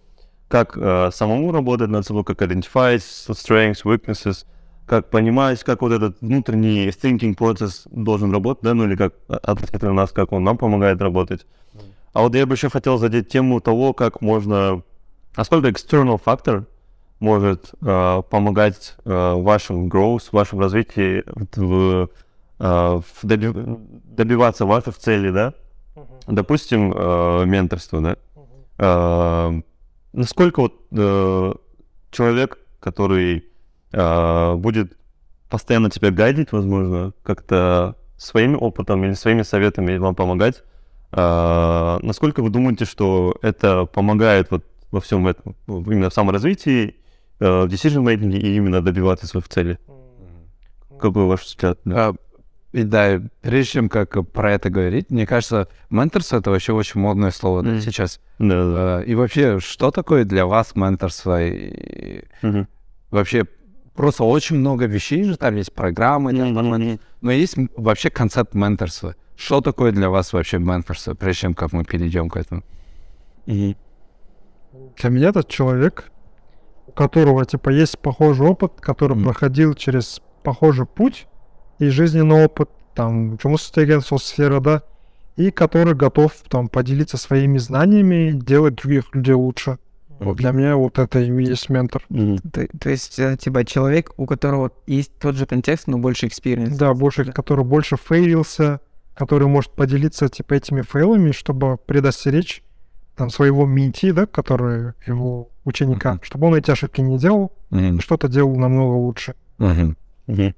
[0.49, 4.45] как э, самому работать над собой, как identify strengths, weaknesses,
[4.87, 9.93] как понимать, как вот этот внутренний thinking процесс должен работать, да, ну или как относительно
[9.93, 11.45] нас, как он нам помогает работать.
[12.13, 14.81] А вот я бы еще хотел задеть тему того, как можно,
[15.35, 16.65] насколько external factor
[17.19, 21.23] может э, помогать э, вашему growth, вашему развитию
[21.55, 22.09] в,
[22.59, 25.53] э, в доби- добиваться ваших целей, да?
[26.27, 28.17] Допустим, э, менторство, да?
[28.77, 29.61] Э,
[30.13, 31.53] насколько вот э,
[32.11, 33.46] человек, который
[33.91, 34.97] будет
[35.49, 40.63] постоянно тебя гайдить, возможно, как-то своим опытом или своими советами вам помогать,
[41.11, 46.95] э, насколько вы думаете, что это помогает вот во всем этом, именно в саморазвитии,
[47.39, 49.77] э, в decision making и именно добиваться своих целей?
[50.99, 51.79] Какой ваш взгляд?
[51.85, 52.13] А,
[52.73, 57.31] и да, прежде чем как про это говорить, мне кажется, менторство это вообще очень модное
[57.31, 57.81] слово да, Мгм.
[57.81, 58.19] сейчас.
[58.39, 58.97] Да, да.
[58.97, 61.41] А, И вообще, что такое для вас менторство?
[61.45, 62.67] И Мгм.
[63.11, 63.45] вообще,
[63.97, 66.99] просто очень много вещей же, там есть программы, Мгм.
[67.21, 69.15] но есть вообще концепт менторства.
[69.35, 72.63] Что такое для вас вообще менторство, прежде чем как мы перейдем к этому?
[73.45, 73.75] Мгм.
[74.97, 76.11] Для меня этот человек,
[76.95, 79.23] которого, типа, есть похожий опыт, который Мгм.
[79.25, 81.27] проходил через похожий путь
[81.79, 84.81] и жизненный опыт, там, жұмыс істеген сол сферада,
[85.35, 89.77] и который готов, там, поделиться своими знаниями, делать других людей лучше.
[90.19, 92.03] Вот для меня вот это и есть ментор.
[92.09, 92.39] Мгм.
[92.39, 96.75] То, то есть, э, типа, человек, у которого есть тот же контекст, но больше experience.
[96.77, 97.31] Да, больше, Да.
[97.31, 98.79] который больше fail ился,
[99.15, 102.63] который может поделиться, типа, этими fail ами, чтобы предостеречь
[103.15, 106.19] там своего mentee, да, который его ученика, Мгм.
[106.23, 107.99] чтобы он эти ошибки не делал, Мгм.
[107.99, 109.35] что-то делал намного лучше.
[109.57, 109.97] Мгм.
[110.27, 110.55] Мгм.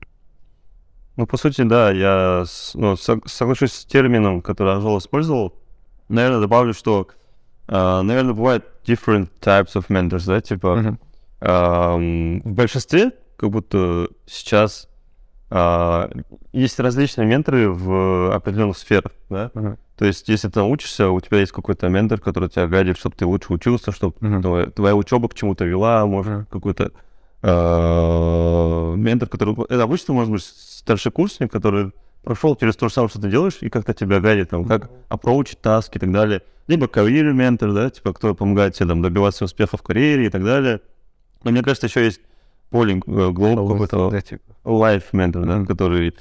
[1.18, 2.46] Ну, по сути, да, я
[2.76, 5.54] ну, сог- соглашусь с термином, который Ажол использовал.
[6.08, 7.08] Наверное, добавлю, что,
[7.72, 11.00] а, наверное, бывает different types of mentors, да, типа, Мгм.
[11.42, 14.88] ам, в большинстве, как будто сейчас
[15.52, 16.10] а,
[16.52, 19.50] есть различные менторы в определенных сферах, да.
[19.54, 19.78] Мгм.
[19.98, 23.26] То есть, если ты учишься, у тебя есть какой-то ментор, который тебя гайдит, чтобы ты
[23.26, 24.42] лучше учился, чтобы Мгм.
[24.42, 26.46] твоя, твоя учеба к чему-то вела, может, Мгм.
[26.46, 26.92] какой-то
[27.42, 29.56] а, ментор, который...
[29.70, 31.94] Это обычно может быть старшекурсник, который
[32.24, 35.58] прошел через то же самое, что ты делаешь, и как-то тебя гайдит, там, как approach
[35.62, 36.42] таски и так далее.
[36.68, 40.44] Либо career ментор, да, типа, кто помогает тебе там, добиваться успеха в карьере и так
[40.44, 40.82] далее.
[41.44, 42.22] Но мне кажется, еще есть
[42.70, 44.44] полинг, глубоко какой-то Да, типа.
[44.64, 46.14] life mentor, да, который,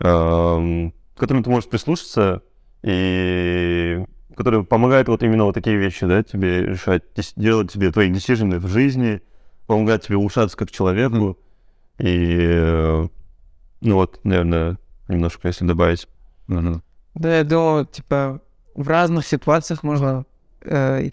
[0.00, 2.42] эм, к которому ты можешь прислушаться
[2.82, 7.02] и который помогает вот именно вот такие вещи, да, тебе решать,
[7.36, 9.20] делать тебе твои decisions в жизни,
[9.66, 11.38] помогает тебе улучшаться как человеку.
[11.98, 13.08] И, э,
[13.82, 14.78] ну вот, наверное,
[15.12, 16.08] немножко, если добавить.
[17.14, 18.40] Да, я думаю, типа,
[18.74, 20.24] в разных ситуациях можно...
[20.62, 21.10] э,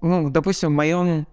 [0.00, 1.26] ну, допустим, в моем...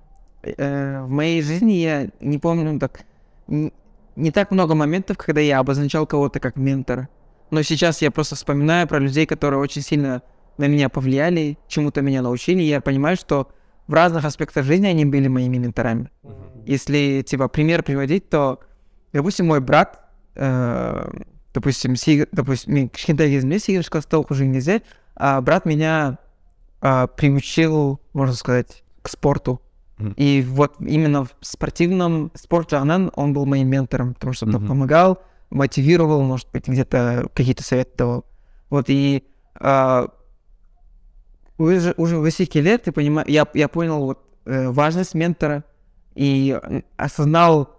[0.43, 3.01] э, в моей жизни я не помню так...
[3.47, 3.71] н-
[4.15, 7.07] Не так много моментов, когда я обозначал кого-то как ментора.
[7.51, 10.21] Но сейчас я просто вспоминаю про людей, которые очень сильно
[10.57, 12.61] на меня повлияли, чему-то меня научили.
[12.61, 13.47] и Я понимаю, что
[13.87, 16.09] в разных аспектах жизни они были моими менторами.
[16.65, 18.59] Если, типа, пример приводить, то,
[19.13, 19.99] допустим, мой брат,
[20.35, 21.09] э,
[21.54, 24.80] допустим, сиг- допустим, мен кішкентай кезімде сегізінші класста оқу кезде
[25.14, 26.18] а, брат меня
[26.80, 29.60] а, приучил, можно сказать, к спорту.
[29.98, 30.14] Мгм.
[30.18, 34.66] И вот именно в спортивном спорт жағынан он был моим ментором, потому что Мгм.
[34.68, 35.18] помогал,
[35.50, 38.24] мотивировал, может быть, где-то какие-то советы давал.
[38.70, 39.22] Вот и
[39.54, 40.08] а,
[41.58, 45.64] уже, уже в высокие лет, ты понимаешь, я, я понял вот э, важность ментора
[46.14, 47.70] и м, осознал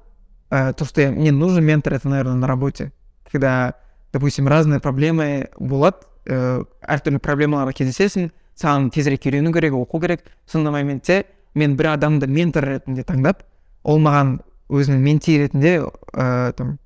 [0.50, 2.92] э, то, что я- мне нужен ментор, это, наверное, на работе.
[3.33, 3.75] Когда,
[4.13, 10.21] допустим, разные проблемы болады, э, әртүрлі проблемаларға кездесесің, саған тезірек үйрену керек, оқу керек.
[10.47, 11.25] сондай моментте
[11.55, 13.43] мен бір адамды ментор ретінде таңдап,
[13.85, 16.79] ол маған өзінің менти ретінде э, там,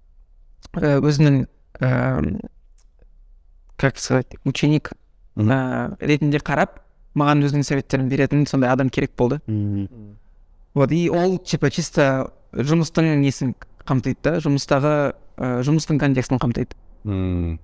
[0.74, 1.46] э, өзінің
[3.76, 4.92] как сказать, ученик
[5.36, 6.80] э, ретінде қарап,
[7.14, 9.40] маған өзінің советтерін беретін сондай адам керек болды.
[10.74, 13.54] Вот, и ол, типа, чисто жұмыстың несін
[13.88, 16.76] қамтиды да, жұмыстағы ә, жұмыстың контекстін қамтиды.
[17.06, 17.58] М,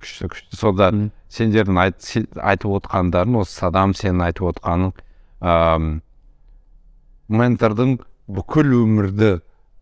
[0.00, 0.56] күшті күшті.
[0.56, 0.90] Сонда
[1.32, 4.92] сендердің айт, сен- айтып отқандарың осы садам сенің айтып отқаның
[5.40, 6.00] ам,
[7.28, 9.30] ментордың бүкіл өмірді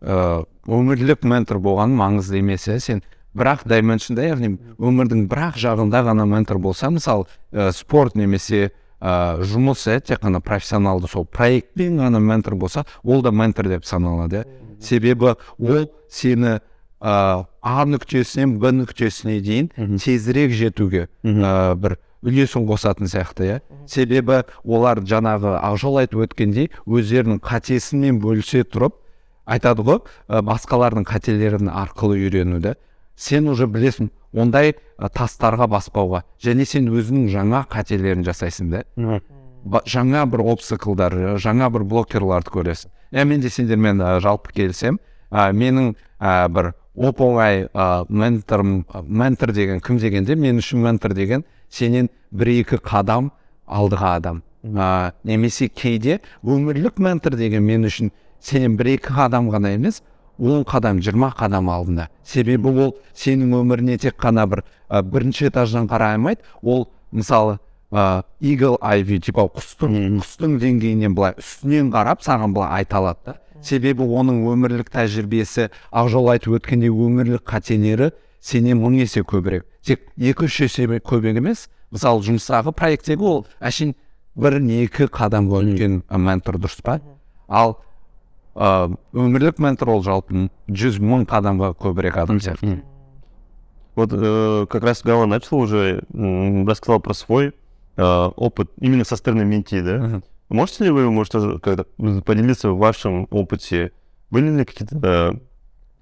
[0.03, 3.03] ә, өмірлік ментор болғаны маңызды емес иә сен.
[3.33, 9.87] Бірақ дайменшнда яғни өмірдің бірақ жағында ғана ментор болса мысалы ә, спорт немесе ә, жұмыс
[9.89, 14.45] иә тек қана профессионалды сол проектпен ғана ментор болса ол да ментор деп саналады иә.
[14.83, 16.59] Себебі ол сені
[17.03, 19.97] ә, а нүктесінен б нүктесіне дейін Мгм.
[19.99, 23.59] тезірек жетуге ә, бір үлесін қосатын сияқты иә.
[23.87, 28.95] Себебі олар жаңағы ақжол айтып өткендей өздерінің қатесімен бөлісе тұрып
[29.45, 29.99] айтады ғой
[30.31, 32.75] ә, басқалардың қателерін арқылы үйренуді.
[33.19, 38.83] Сен уже білесің ондай ә, тастарға баспауға және сен өзіңнің жаңа қателерін жасайсың да.
[39.63, 42.89] Ба- жаңа бір обстаклдар жаңа бір блокерларды көресің.
[43.13, 44.97] Иә мен де сендермен ә, жалпы келісемін
[45.31, 50.35] ә, менің ә, бір оп оңай ә, менторым ә, ментор деген кім дегенде?
[50.35, 53.31] Мен үшін ментор деген сенен бір екі қадам
[53.67, 54.43] алдыға адам.
[54.63, 60.01] Ә, немесе кейде өмірлік ментор деген мен үшін сенен бір екі қадам ғана емес
[60.39, 65.87] он қадам жиырма қадам алдында себебі ол сенің өміріне тек қана бір ә, бірінші этаждан
[65.89, 66.41] қарай алмайды.
[66.61, 67.59] Ол мысалы
[68.41, 73.35] eagle eye view типа құстың құстың деңгейінен былай үстінен қарап саған былай айта алады да.
[73.63, 78.11] Себебі оның өмірлік тәжірибесі ақжол айтып өткендей өмірлік қателері
[78.43, 79.65] сенен мың есе көбірек.
[79.83, 83.95] Тек екі үш есе көбірек емес мысалы жұмыстағы проекттегі ол әшейін
[84.35, 86.99] бір не екі қадамға үлкен ы, ментор дұрыс па?
[87.47, 87.77] Ал
[88.55, 92.81] өмірлік ментор ол жалпы жүз мың қадамға көбірек адам сияқты.
[93.95, 97.53] Вот э, как раз Гава начал уже, рассказал про свой
[97.95, 100.21] э, опыт именно со стороны менти, да?
[100.49, 101.85] Можете ли вы, может, когда
[102.25, 103.91] поделиться в вашем опыте?
[104.29, 105.39] Были ли какие-то, э,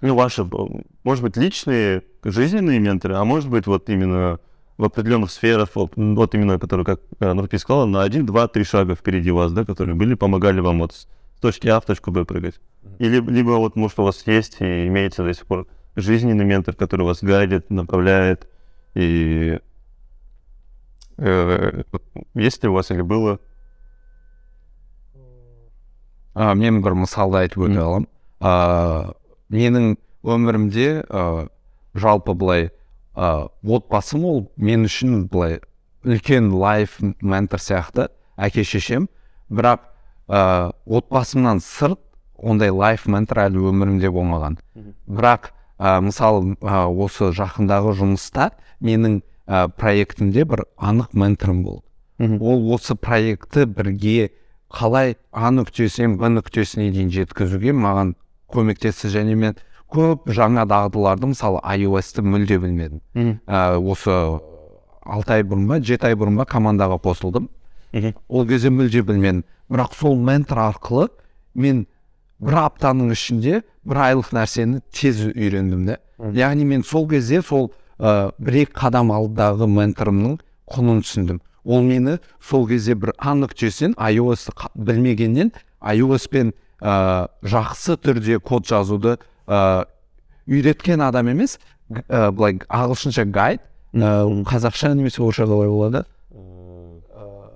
[0.00, 4.40] ну, ваши, э, может быть, личные жизненные менторы, а может быть, вот именно
[4.78, 8.64] в определенных сферах, вот, вот именно, которые, как э, Нурпи сказала, на один, два, три
[8.64, 11.06] шага впереди вас, да, которые были, помогали вам вот с
[11.40, 12.60] точки А в точку Б прыгать?
[12.98, 17.04] Или, либо вот, может, у вас есть и имеется до сих пор жизненный ментор, который
[17.04, 18.48] вас гайдит, направляет,
[18.94, 19.58] и
[21.18, 21.82] э,
[22.34, 23.40] есть ли у вас или было?
[26.34, 28.08] А, мен бір мысалды айтып өте аламын.
[28.40, 29.12] А,
[29.52, 31.46] менің өмірімде а,
[31.94, 32.70] жалпы былай
[33.14, 35.60] а, отбасым ол мен үшін былай
[36.04, 39.08] үлкен лайф ментор сияқты әке шешем
[39.50, 39.84] бірақ
[40.28, 42.00] а, отбасымнан сырт
[42.42, 44.58] ондай лайф ментор әлі өмірімде болмаған.
[45.06, 48.50] Бірақ а, мысалы а, осы жақындағы жұмыста
[48.82, 51.84] менің а, проектімде бір анық менторым болды.
[52.22, 54.30] Ол осы проектті бірге
[54.72, 58.14] қалай а нүктесінен б нүктесіне дейін жеткізуге маған
[58.52, 59.10] көмектесті.
[59.12, 59.56] Және мен
[59.92, 63.02] көп жаңа дағдыларды мысалы iOS-ті мүлде білмедім.
[63.46, 64.14] Ә, осы
[65.04, 67.50] алты ай бұрын ба жеті ай бұрын ба командаға қосылдым.
[68.28, 69.44] Ол кезде мүлде білмедім.
[69.68, 71.08] Бірақ сол ментор арқылы
[71.54, 71.86] мен
[72.40, 75.98] бір аптаның ішінде бір айлық нәрсені тез үйрендім да
[76.34, 80.38] яғни мен сол кезде сол ә, бір екі қадам алдыдағы менторымның
[80.72, 81.40] құнын түсіндім.
[81.64, 88.66] Ол мені сол кезде бір а нүктесінен iOS білмегеннен iOS пен ә, жақсы түрде код
[88.66, 89.84] жазуды ә,
[90.46, 91.58] үйреткен адам емес
[91.90, 93.60] ә, былай ағылшынша гайд
[93.94, 96.04] ә, қазақша немесе орысша қалай болады?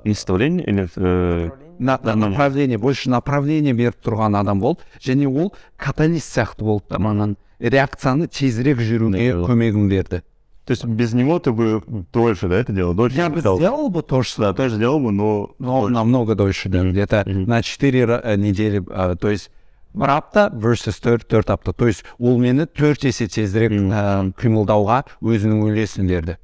[0.04, 0.88] Наставление или...
[0.96, 4.80] э, На- направление больше направление беріп тұрған адам болды.
[5.02, 10.22] Және ол каталист сияқты болды да маған реакцияны тезірек жүруге көмегін берді.
[10.66, 11.80] То есть без него ты бы
[12.12, 12.92] дольше, да, это делал?
[12.92, 13.56] Дольше я бы писал?
[13.56, 15.54] сделал бы то же Да, тоже сделал бы, но...
[15.60, 15.94] но дольше.
[15.94, 17.44] намного дольше да где-то Мгм.
[17.46, 19.50] на 4 недели а, то есть
[19.94, 21.72] бір апта versus төрт төрт апта.
[21.72, 26.36] То есть ол мені төрт есе тезірек ә, қимылдауға өзінің үлесін берді.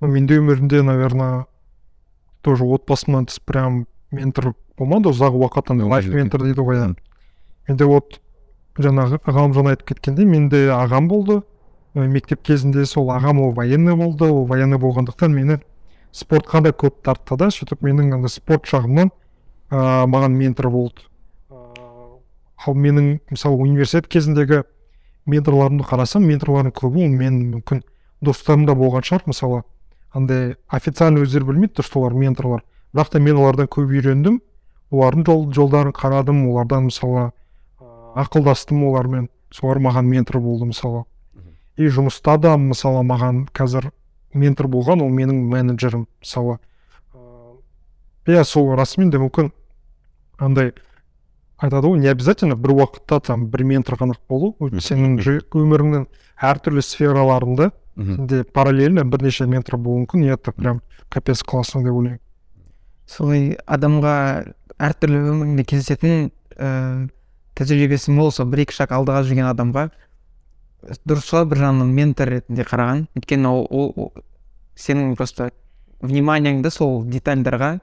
[0.00, 1.46] Менде өмірімде наверное
[2.42, 6.94] тоже отбасымнан тыс прям ментор болмады ұзақ уақыт андай лайф ментор дейді ғой иә
[7.68, 8.20] менде вот
[8.78, 11.40] жаңағы ғалымжан айтып кеткендей менде ағам болды.
[11.94, 14.30] Мектеп кезінде сол ағам ол военный болды.
[14.30, 15.58] Ол военный болғандықтан мені
[16.12, 17.50] спортқа да көп тартты да.
[17.50, 19.10] Сөйтіп менің андай спорт жағымнан
[19.70, 21.02] ыыы маған ментор болды.
[21.50, 24.62] Ал менің мысалы университет кезіндегі
[25.26, 27.82] менторларымды қарасам менторлардың көбі ол мен мүмкін
[28.20, 29.26] достарым да болған шығар.
[29.26, 29.62] Мысалы
[30.12, 32.64] андай официально өздері білмейді дұрыс олар менторлар.
[32.92, 34.40] Бірақ та мен олардан көп үйрендім.
[34.90, 36.42] Олардың жол, жолдарын қарадым.
[36.50, 37.30] Олардан мысалы
[38.14, 41.04] ақылдастым олармен солар маған ментор болды мысалы.
[41.76, 43.90] И жұмыста да мысалы маған қазір
[44.34, 46.58] ментор болған ол менің менеджерім мысалы.
[47.14, 49.52] Ыыы, иә сол расымен де мүмкін
[50.38, 50.72] андай
[51.58, 56.06] айтады ғой не обязательно бір уақытта там бір ментор ғана болу сенің өміріңнің
[56.40, 62.20] әртүрлі сфераларында сенде параллельно бірнеше ментор болуы мүмкін и это прям капец классно деп ойлаймын.
[63.06, 64.14] Солай адамға
[64.78, 67.10] әртүрлі өмірінде кездесетін ііі
[67.60, 69.90] тәжірибесі мол сол бір екі шаг алдыға жүрген адамға
[71.04, 73.06] дұрыс шығар бір жағынан ментор ретінде қараған.
[73.18, 74.12] Өйткені ол, ол, ол
[74.80, 75.50] сенің просто
[76.00, 77.74] вниманиеңді сол детальдарға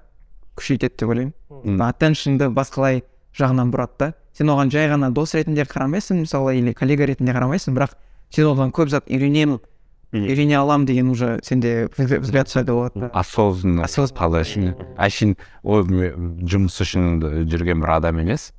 [0.57, 1.81] күшейтеді деп ойлаймын.
[1.85, 3.03] Аттеншнді басқалай
[3.37, 4.11] жағынан бұрады да.
[4.33, 7.93] Сен оған жай ғана дос ретінде қарамайсың мысалы или коллега ретінде қарамайсың бірақ
[8.33, 9.59] сен одан көп зат үйренемін
[10.13, 13.09] үйрене аламын деген уже сенде взгляд шығады болады да.
[13.13, 14.75] Осознанно Осознанно.
[14.97, 18.53] әшейін ол жұмыс үшін жүрген бір адам емес.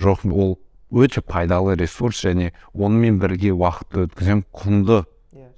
[0.00, 0.58] Жоқ ол
[0.90, 5.04] өте пайдалы ресурс және онымен бірге уақыт өткіземін құнды.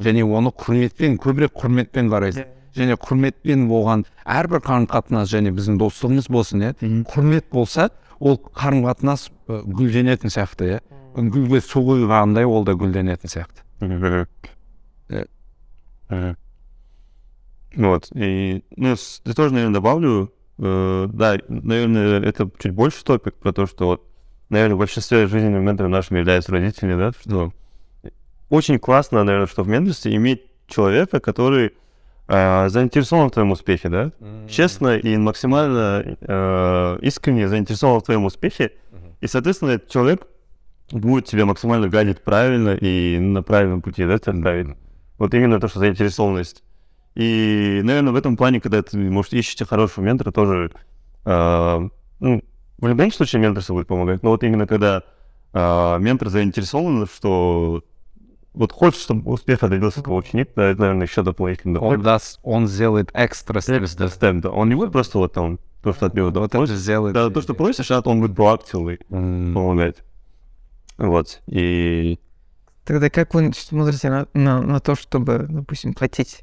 [0.00, 6.30] Және оны құрметпен көбірек құрметпен қарайсың және құрметпен болған әрбір қарым қатынас және біздің достығымыз
[6.32, 6.74] болсын иә.
[7.10, 10.80] Құрмет болса ол қарым қатынас гүлденетін сияқты иә.
[11.16, 13.64] Гүлге су құйғандай ол да гүлденетін сияқты.
[17.76, 23.52] Вот, и, ну, я тоже, наверное, добавлю, э, да, наверное, это чуть больше топик про
[23.52, 24.09] то, что вот,
[24.50, 27.52] наверное, в большинстве жизненных менторов нашими являются родители, да, что
[28.50, 31.72] очень классно, наверное, что в менторстве иметь человека, который
[32.28, 34.12] э, заинтересован в твоем успехе, да,
[34.48, 38.72] честно и максимально э, искренне заинтересован в твоем успехе,
[39.20, 40.26] и, соответственно, этот человек
[40.90, 44.76] будет тебя максимально гадить правильно и на правильном пути, да, тебя ставить.
[45.18, 46.64] Вот именно то, что заинтересованность.
[47.14, 50.72] И, наверное, в этом плане, когда ты, может, ищете хорошего ментора, тоже,
[51.24, 51.88] э,
[52.20, 52.42] ну,
[52.80, 55.02] в любом случае менторство будет помогать, но вот именно когда
[55.52, 57.84] э, ментор заинтересован, что
[58.54, 61.80] вот хочет, чтобы успех добился твой ученик, да, это, наверное, еще дополнительно.
[61.80, 64.50] Он даст, он сделает экстра Степ, степ, степ, да.
[64.50, 67.14] Он не будет просто вот там, то, что от него, да, Вот это сделает.
[67.14, 69.96] да, то, что просишь, а он будет proactively М, помогать.
[70.98, 72.18] Вот, и...
[72.84, 76.42] Тогда как вы смотрите на, на, на то, чтобы, допустим, платить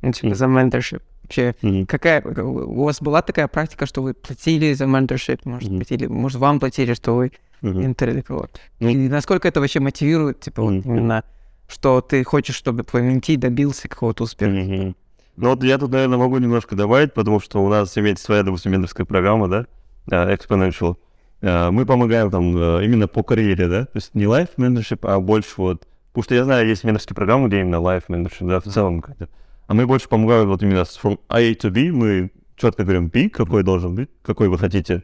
[0.00, 1.02] ну, типа, за менторшип?
[1.26, 1.86] Вообще, Мгм.
[1.86, 5.78] какая у вас была такая практика, что вы платили за менторшип, может Мгм.
[5.80, 8.58] быть, или может вам платили, что вы менторили кого-то?
[8.78, 10.96] Ну- И насколько это вообще мотивирует, типа, вот Мгм.
[10.96, 11.24] именно,
[11.68, 14.52] что ты хочешь, чтобы твой менти добился какого-то успеха?
[14.52, 14.96] Мгм.
[15.36, 18.72] Ну вот я тут, наверное, могу немножко добавить, потому что у нас имеется своя, допустим,
[18.72, 19.66] менторская программа, да,
[20.10, 20.96] э, Exponential.
[21.42, 25.18] Э, Мы помогаем там э, именно по карьере, да, то есть не life mentorship, а
[25.20, 28.64] больше вот, потому что я знаю, есть менторские программы, где именно life mentorship, да, в
[28.64, 29.02] целом.
[29.02, 29.28] как-то.
[29.66, 33.28] А мы больше помогаем вот именно с from A to B, мы четко говорим B,
[33.28, 35.02] какой должен быть, какой вы хотите,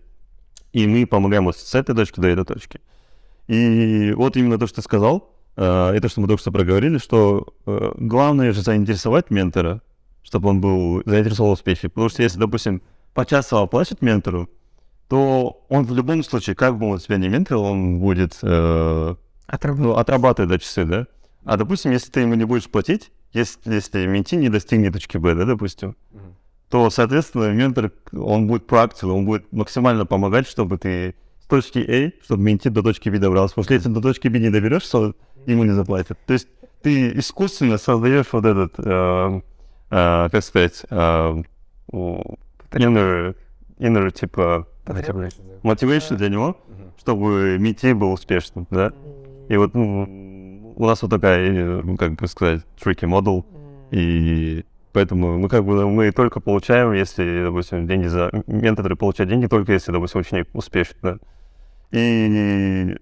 [0.72, 2.80] и мы помогаем вот с этой точки до этой точки.
[3.48, 7.54] И вот именно то, что ты сказал, э, это что мы только что проговорили, что
[7.66, 9.82] э, главное же заинтересовать ментора,
[10.22, 11.88] чтобы он был заинтересован в успехе.
[11.88, 12.82] Потому что если, допустим,
[13.14, 14.48] почасово платит ментору,
[15.08, 19.14] то он в любом случае, как бы он тебя не менторил, он будет э,
[19.62, 21.06] ну, отрабатывать до часы, да?
[21.44, 25.34] А, допустим, если ты ему не будешь платить, если, если менти не достигнет точки Б,
[25.34, 25.96] да, допустим,
[26.68, 32.24] то, соответственно, ментор, он будет проактив, он будет максимально помогать, чтобы ты с точки А,
[32.24, 33.62] чтобы менти до точки B добрался.
[33.62, 35.12] Что если до точки B не доберешься,
[35.44, 36.18] ему не заплатят.
[36.26, 36.48] То есть
[36.80, 39.40] ты искусственно создаешь вот этот, э,
[39.90, 41.42] э, как сказать, э,
[41.90, 43.36] inner,
[43.78, 44.66] inner, типа,
[45.62, 46.56] мотивация для него,
[46.98, 48.92] чтобы менти был успешным, да?
[49.48, 50.06] И вот ну,
[50.76, 53.44] у нас вот такая, э, ну, как бы сказать, tricky model,
[53.90, 58.30] и поэтому мы как бы мы только получаем, если, допустим, деньги за...
[58.46, 61.16] Менторы получают деньги только если, допустим, ученик успешен, да.
[61.92, 62.96] И,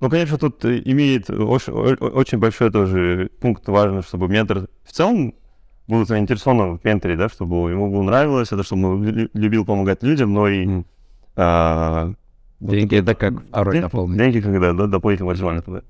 [0.00, 5.34] ну, конечно, тут имеет очень, очень большой тоже пункт важный, чтобы ментор в целом
[5.86, 10.02] был заинтересован в менторе, да, чтобы ему было нравилось, это чтобы он лю- любил помогать
[10.02, 10.86] людям, но и Мгм.
[11.36, 12.12] а,
[12.60, 14.32] Деньги это как второй дополнительный.
[14.32, 15.82] деньги, когда да, дополнительный мотиватор, да.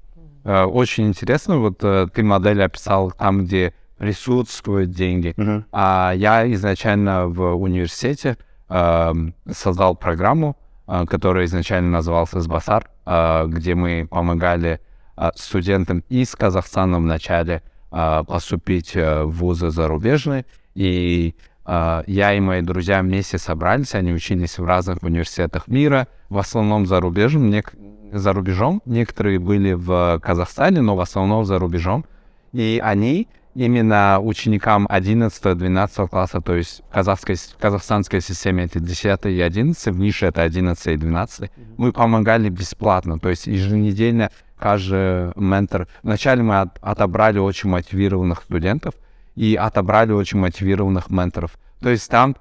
[0.44, 5.34] Э, Очень интересно, вот э, ты модель описал там, где присутствуют деньги.
[5.36, 5.64] Мгм.
[5.72, 8.36] А я изначально в университете
[8.68, 14.80] эм, создал программу, э, которая изначально называлась «Сбасар», э, где мы помогали
[15.16, 20.44] э, студентам из Казахстана вначале э, поступить э, в вузы зарубежные.
[20.74, 26.38] И э, я и мои друзья вместе собрались, они учились в разных университетах мира, в
[26.38, 27.74] основном за рубежом, нек-
[28.12, 28.82] за рубежом.
[28.84, 32.04] Некоторые были в Казахстане, но в основном за рубежом.
[32.52, 39.26] И они именно ученикам 11-12 класса, то есть в казахской, с- казахстанской системе это 10
[39.26, 45.32] и 11, в нише это 11 и 12, мы помогали бесплатно, то есть еженедельно каждый
[45.36, 45.86] ментор...
[46.02, 48.94] Вначале мы от- отобрали очень мотивированных студентов
[49.34, 51.58] и отобрали очень мотивированных менторов.
[51.80, 52.36] То есть там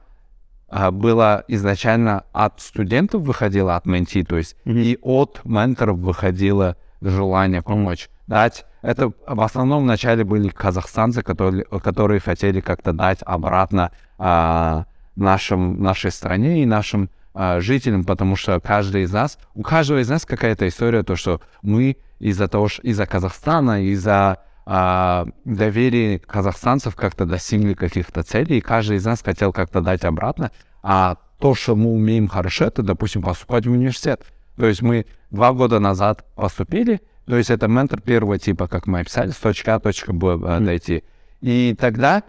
[0.69, 4.77] а, было изначально от студентов выходило от менти, то есть Мгм.
[4.79, 8.65] и от менторов выходило желание помочь, дать.
[8.81, 14.85] Это в основном вначале были казахстанцы, которые, которые хотели как-то дать обратно а,
[15.15, 20.09] нашим, нашей стране и нашим а, жителям, потому что каждый из нас, у каждого из
[20.09, 26.95] нас какая-то история, то, что мы из-за того, что из-за Казахстана, из-за а, доверия казахстанцев
[26.95, 30.51] как-то достигли каких-то целей, и каждый из нас хотел как-то дать обратно,
[30.81, 34.25] а то, что мы умеем хорошо, это, допустим, поступать в университет.
[34.55, 39.01] То есть мы два года назад поступили, то есть это ментор первого типа, как мы
[39.01, 41.03] описали, с точки А, точка Б э, дойти.
[41.41, 42.23] И тогда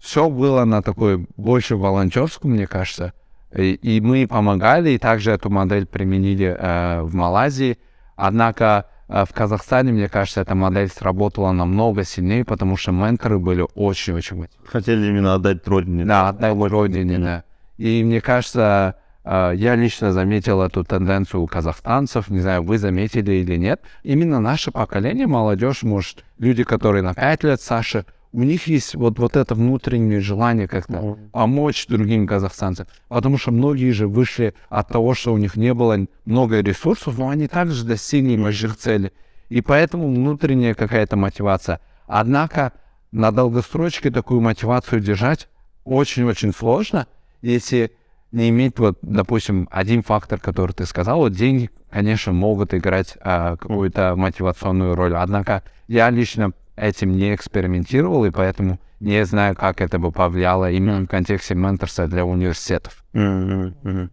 [0.00, 3.12] все было на такой больше волонтерскую, мне кажется.
[3.54, 7.78] И, и мы помогали, и также эту модель применили э, в Малайзии.
[8.16, 14.46] Однако в Казахстане, мне кажется, эта модель сработала намного сильнее, потому что менторы были очень-очень.
[14.64, 16.04] Хотели именно отдать родине.
[16.04, 17.44] Да, отдать Помочь родине, да.
[17.76, 23.32] И мне кажется, э, я лично заметил эту тенденцию у казахстанцев, не знаю, вы заметили
[23.32, 23.80] или нет.
[24.04, 29.18] Именно наше поколение, молодежь, может, люди, которые на 5 лет Саша, у них есть вот,
[29.18, 32.86] вот это внутреннее желание как-то помочь другим казахстанцам.
[33.08, 37.28] Потому что многие же вышли от того, что у них не было много ресурсов, но
[37.28, 39.10] они также достигли больших целей.
[39.48, 41.80] И поэтому внутренняя какая-то мотивация.
[42.06, 42.72] Однако
[43.10, 45.48] на долгосрочке такую мотивацию держать
[45.84, 47.08] очень-очень сложно,
[47.42, 47.92] если
[48.30, 53.56] не иметь, вот, допустим, один фактор, который ты сказал, вот деньги, конечно, могут играть а,
[53.56, 55.16] какую-то мотивационную роль.
[55.16, 61.00] Однако я лично этим не экспериментировал, и поэтому не знаю, как это бы повлияло именно
[61.02, 63.04] в контексте менторства для университетов.
[63.12, 64.10] Мгм.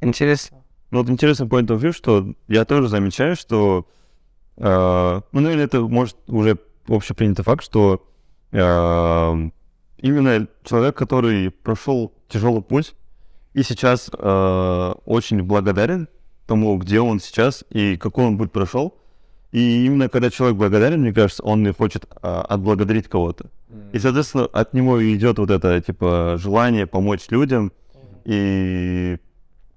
[0.00, 0.58] Интересно.
[0.90, 3.86] Ну вот интересный point of view, что я тоже замечаю, что
[4.56, 6.58] э, ну, наверное, это может уже
[6.88, 8.06] общепринятый факт, что
[8.52, 8.56] э,
[9.98, 12.94] именно человек, который прошел тяжелый путь
[13.54, 16.08] и сейчас э, очень благодарен
[16.46, 18.96] тому, где он сейчас и какой он путь прошел.
[19.56, 23.46] И именно когда человек благодарен, мне кажется, он и хочет а, отблагодарить кого-то.
[23.94, 27.72] И, соответственно, от него идет вот это, типа, желание помочь людям.
[28.26, 29.16] И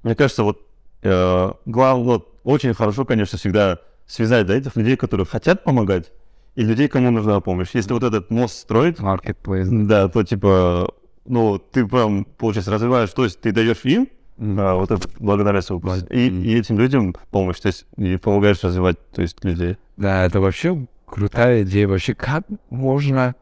[0.03, 0.67] мне кажется, вот
[1.01, 6.11] э, главное, вот, очень хорошо, конечно, всегда связать да, этих людей, которые хотят помогать,
[6.55, 7.69] и людей, кому нужна помощь.
[7.73, 9.69] Если вот этот мост строить, Marketplace.
[9.87, 14.09] да, то типа, ну, ты прям, получается, развиваешь, то есть ты даешь им
[14.39, 18.97] а, вот это свою помощь, и, и этим людям помощь, то есть и помогаешь развивать,
[19.11, 19.77] то есть людей.
[19.97, 21.87] Да, это вообще крутая идея.
[21.87, 23.35] Вообще, как можно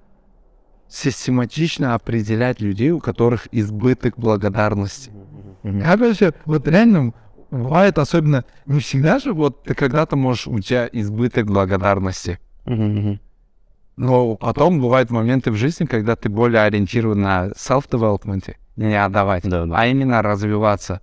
[0.88, 5.12] систематично определять людей, у которых избыток благодарности?
[5.62, 7.14] Как вообще, вот реально
[7.52, 12.40] бывает особенно, не всегда же вот ты когда-то можешь, у тебя избыток благодарности.
[13.98, 19.66] Но потом бывают моменты в жизни, когда ты более ориентирован на self-development, не отдавать, Да,
[19.66, 19.76] да.
[19.76, 21.02] а именно развиваться.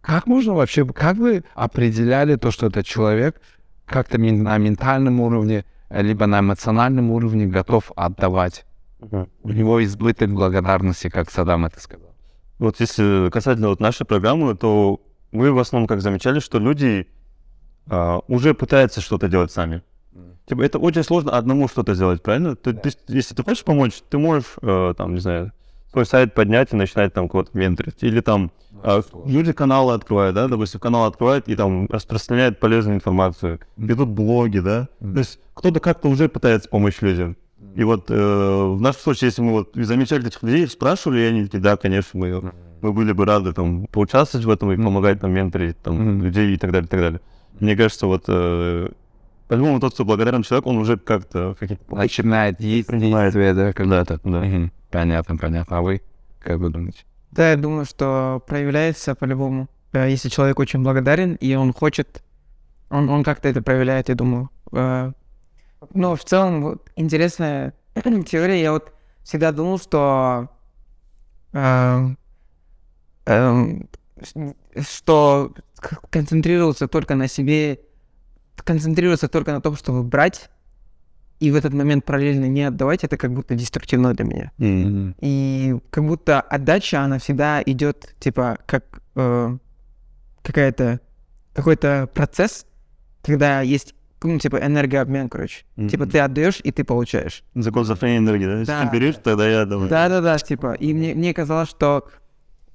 [0.00, 3.40] Как можно вообще, как вы определяли то, что этот человек
[3.84, 8.64] как-то на ментальном уровне, либо на эмоциональном уровне готов отдавать?
[9.42, 12.14] У него избыток благодарности, как Садам это сказал.
[12.58, 15.00] Вот если касательно вот нашей программы, то
[15.32, 17.08] мы в основном как замечали, что люди
[17.88, 19.82] а, уже пытаются что-то делать сами.
[20.46, 22.56] Типа, это очень сложно одному что-то сделать, правильно?
[22.56, 25.52] То есть, если ты хочешь помочь, ты можешь, э, там, не знаю,
[25.92, 28.02] свой сайт поднять и начинать там кого-то менторить.
[28.02, 28.50] Или там
[28.82, 34.58] а, люди каналы открывают, да, допустим, канал открывают и там распространяют полезную информацию, ведут блоги,
[34.58, 34.88] да.
[35.00, 37.36] То есть кто-то как-то уже пытается помочь людям.
[37.76, 41.44] И вот э, в нашем случае, если мы вот замечали этих людей, спрашивали, и они
[41.44, 45.30] такие, да, конечно, мы, мы были бы рады там поучаствовать в этом и помогать там
[45.32, 47.20] менторить там людей и так далее, и так далее.
[47.60, 48.88] Мне кажется, вот э,
[49.52, 53.32] по-любому тот, кто благодарен человек, он уже как-то какие-то Начинает есть Принимает.
[53.34, 54.18] действия, да, когда-то.
[54.24, 54.70] да.
[54.90, 55.78] Понятно, понятно.
[55.78, 56.00] А вы
[56.40, 57.04] как вы думаете?
[57.30, 59.68] Да, я думаю, что проявляется по-любому.
[59.92, 62.22] Э, Если человек очень благодарен, и он хочет,
[62.90, 64.50] он, он как-то это проявляет, я думаю.
[64.72, 65.12] Э,
[65.94, 67.74] Но в целом, вот, интересная
[68.26, 68.60] теория.
[68.62, 68.92] Я вот
[69.22, 70.48] всегда думал, что
[71.52, 72.08] э,
[73.26, 73.88] эм,
[74.80, 75.52] что
[76.10, 77.80] концентрироваться только на себе,
[78.56, 80.50] концентрироваться только на том, чтобы брать,
[81.40, 84.52] и в этот момент параллельно не отдавать, это как будто деструктивно для меня.
[84.58, 85.14] М.
[85.20, 89.56] И как будто отдача, она всегда идет, типа, как э,
[90.42, 91.00] какая-то,
[91.52, 92.64] какой-то процесс,
[93.22, 95.64] когда есть, ну, типа, энергообмен, короче.
[95.90, 97.42] Типа, ты отдаешь, и ты получаешь.
[97.56, 98.58] Закон сохранения энергии, да?
[98.60, 98.86] Если Да.
[98.86, 99.88] ты берешь, тогда я давай.
[99.88, 102.08] Да-да-да, типа, и мне, мне казалось, что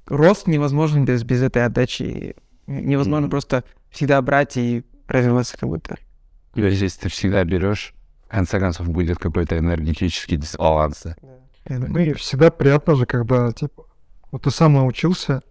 [0.08, 2.36] рост невозможен без, без этой отдачи.
[2.68, 3.32] Невозможно Мгм.
[3.32, 5.98] просто всегда брать и развиваться как будто.
[6.54, 7.94] То есть, если ты всегда берешь,
[8.28, 11.04] в конце концов будет какой-то энергетический дисбаланс.
[11.04, 11.16] да?
[11.70, 13.86] Ну и всегда приятно же, когда, типа,
[14.32, 15.42] вот ты сам научился,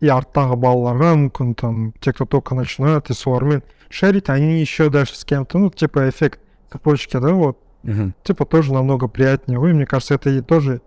[0.00, 5.16] и арттағы балаларға мүмкін там те кто только начинают и солармен шерить они еще дальше
[5.16, 6.40] с кем-то ну типа эффект
[6.70, 8.14] цепочки да вот Мгм.
[8.22, 10.82] типа тоже намного приятнее Ой, мне кажется это и тоже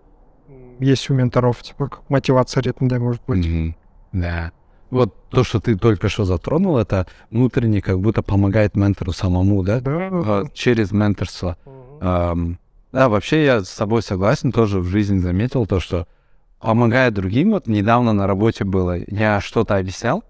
[0.78, 3.74] есть у менторов типа как мотивация ретінде может быть Мгм.
[4.12, 4.52] Да.
[4.90, 9.80] Вот то, что ты только что затронул, это внутренне как будто помогает ментору самому, да?
[9.80, 11.56] да А, Через менторство.
[12.00, 12.58] Ам,
[12.92, 16.06] Да, вообще я с тобой согласен, тоже в жизни заметил то, что
[16.60, 20.24] помогая другим, вот недавно на работе было, я что-то объяснял,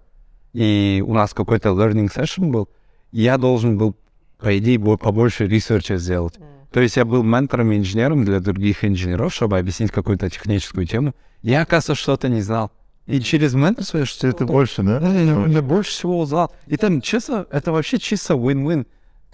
[0.53, 2.69] и у нас какой-то learning session был,
[3.11, 3.95] я должен был,
[4.39, 6.35] по идее, бо- побольше research а сделать.
[6.71, 11.13] То есть я был ментором и инженером для других инженеров, чтобы объяснить какую-то техническую тему.
[11.41, 12.71] Я, оказывается, что-то не знал.
[13.11, 14.99] И через менторство я что-то Это больше, да?
[14.99, 16.51] да, больше всего узнал.
[16.67, 18.85] И там, честно, это вообще чисто win-win.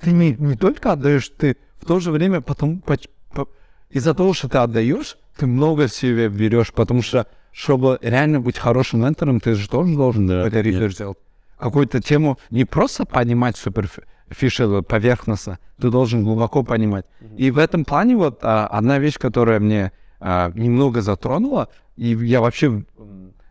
[0.02, 3.48] Ты не, не только отдаешь, ты в то же время потом поч- по-
[3.90, 9.02] из-за того, что ты отдаешь, ты много себе берешь, потому что чтобы реально быть хорошим
[9.02, 10.80] ментором, ты же тоже должен Да, конечно.
[10.86, 11.18] research сделать.
[11.58, 17.06] Какую-то тему не просто понимать суперфиши поверхностно, ты должен глубоко понимать.
[17.38, 22.41] И в этом плане вот а, одна вещь, которая мне а, немного затронула, и я
[22.41, 22.84] вообще,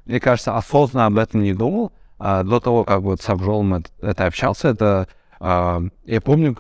[0.07, 3.91] мне кажется, осознанно об этом не думал, а, до того, как вот с Обжолом это,
[4.01, 5.09] это общался, это,
[5.39, 6.57] а, я помню,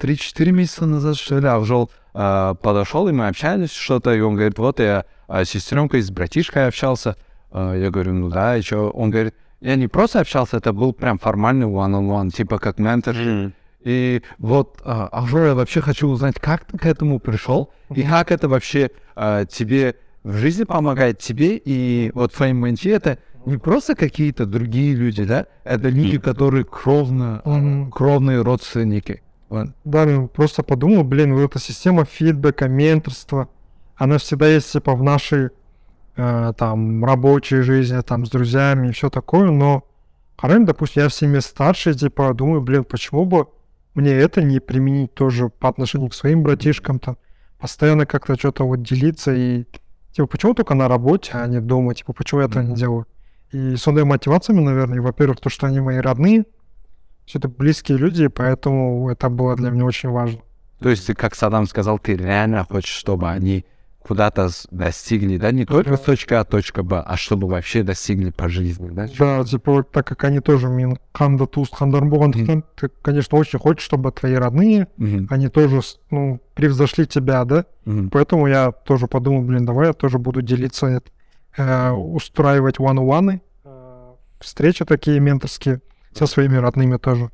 [0.00, 4.58] 3-4 месяца назад, что ли, Обжол а, подошел, и мы общались что-то, и он говорит,
[4.58, 7.16] вот я а, с сестренкой, с братишкой общался.
[7.50, 8.90] А, я говорю, ну да, и что?
[8.90, 13.16] Он говорит, я не просто общался, это был прям формальный one-on-one, типа как ментор.
[13.16, 13.54] М.
[13.80, 18.32] И вот, а, Ажор, я вообще хочу узнать, как ты к этому пришел, и как
[18.32, 19.96] это вообще а, тебе
[20.26, 25.46] в жизни помогает тебе, и вот твоим менти это не просто какие-то другие люди, да,
[25.62, 27.92] это люди, которые кровно, Мгм.
[27.92, 29.22] кровные родственники.
[29.48, 29.68] Вот.
[29.84, 33.48] Да, ну, просто подумал, блин, вот эта система фидбэка, менторства,
[33.94, 35.50] она всегда есть, типа, в нашей,
[36.16, 39.84] э, там, рабочей жизни, там, с друзьями и все такое, но,
[40.38, 43.46] Харем, допустим, я в семье старший, типа, думаю, блин, почему бы
[43.94, 47.16] мне это не применить тоже по отношению к своим братишкам, там,
[47.60, 49.64] постоянно как-то что-то вот делиться и,
[50.16, 53.06] типа, почему только на работе, а не дома, типа, почему я это не делаю?
[53.52, 56.46] И с одной мотивациями, наверное, во-первых, то, что они мои родные,
[57.26, 60.40] все это близкие люди, поэтому это было для меня очень важно.
[60.80, 63.64] То есть, ты, как Саддам сказал, ты реально хочешь, чтобы они
[64.06, 68.48] куда-то достигли, да, не только с точки А, точка Б, а чтобы вообще достигли по
[68.48, 69.08] жизни, да?
[69.18, 73.58] Да, типа, вот так как они тоже мен ханда туст хандар болғандықтан, ты, конечно, очень
[73.58, 74.86] хочешь, чтобы твои родные,
[75.28, 75.80] они тоже,
[76.10, 77.64] ну, превзошли тебя, да?
[78.12, 81.02] Поэтому я тоже подумал, блин, давай я тоже буду делиться,
[81.56, 85.80] э, устраивать one-on-one, э, встречи такие менторские
[86.12, 87.30] со своими родными тоже.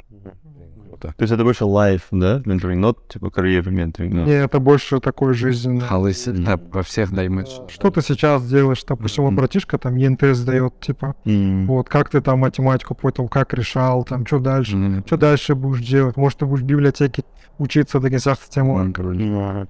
[1.03, 1.15] Круто.
[1.17, 4.25] То есть это больше life, да, mentoring, not типа career mentoring.
[4.25, 4.31] да.
[4.31, 5.81] И это больше такой жизненный.
[5.81, 7.69] Халыс, да, во всех даймеджах.
[7.71, 8.85] Что ты сейчас делаешь?
[8.87, 11.67] Допустим, вот братишка там ЕНТ сдает, типа, М.
[11.67, 15.03] вот, как ты там математику потом, как решал, там, что дальше?
[15.07, 16.17] Что дальше будешь делать?
[16.17, 17.25] Может, ты будешь в библиотеке
[17.59, 18.93] учиться до конца тему?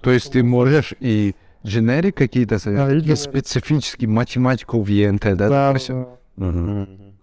[0.03, 1.35] То есть ты можешь и
[1.65, 5.49] generic какие-то, Да, и специфически математику в ЕНТ, да?
[5.49, 5.79] Да,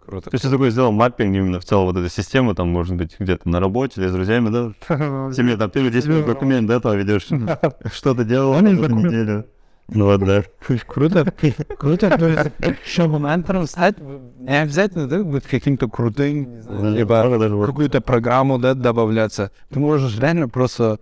[0.10, 0.32] Круто.
[0.32, 3.16] То есть ты такой сделал маппинг именно в целом вот этой системы, там, может быть,
[3.20, 4.74] где-то на работе или с друзьями, да?
[5.28, 7.28] В семье, там, ты 10 минут документ, да, там ведешь,
[7.94, 9.46] что ты делал эту неделю.
[9.88, 10.44] Ну вот, да.
[10.88, 11.32] Круто.
[11.78, 12.18] Круто.
[12.18, 12.52] То есть,
[12.86, 16.60] чтобы ментором стать, не обязательно, да, быть каким-то крутым,
[16.96, 19.52] либо какую-то программу, да, добавляться.
[19.70, 21.00] Ты можешь реально просто...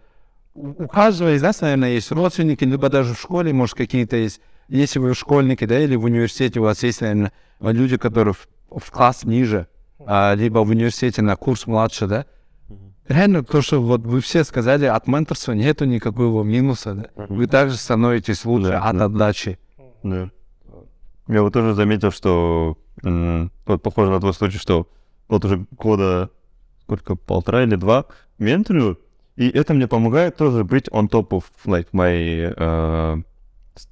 [0.53, 4.41] У у каждого из нас, наверное, есть родственники, либо даже в школе, может, какие-то есть...
[4.67, 7.31] Если вы школьники, да, или в университете у вас есть, наверное,
[7.61, 8.33] люди, которые
[8.69, 9.67] в, класс ниже,
[9.99, 12.25] а, либо в университете на курс младше, да,
[13.07, 17.25] Реально, то, что вот вы все сказали, от менторства нету никакого минуса, да?
[17.29, 19.05] Вы также становитесь лучше Да, от да.
[19.05, 19.57] отдачи.
[20.03, 20.29] Да.
[21.29, 24.89] Я вот тоже заметил, что вот похоже на твой случай, что
[25.29, 26.29] вот уже года
[26.83, 28.05] сколько, полтора или два
[28.39, 28.99] менторю,
[29.35, 33.23] и это мне помогает тоже быть on top of like my uh,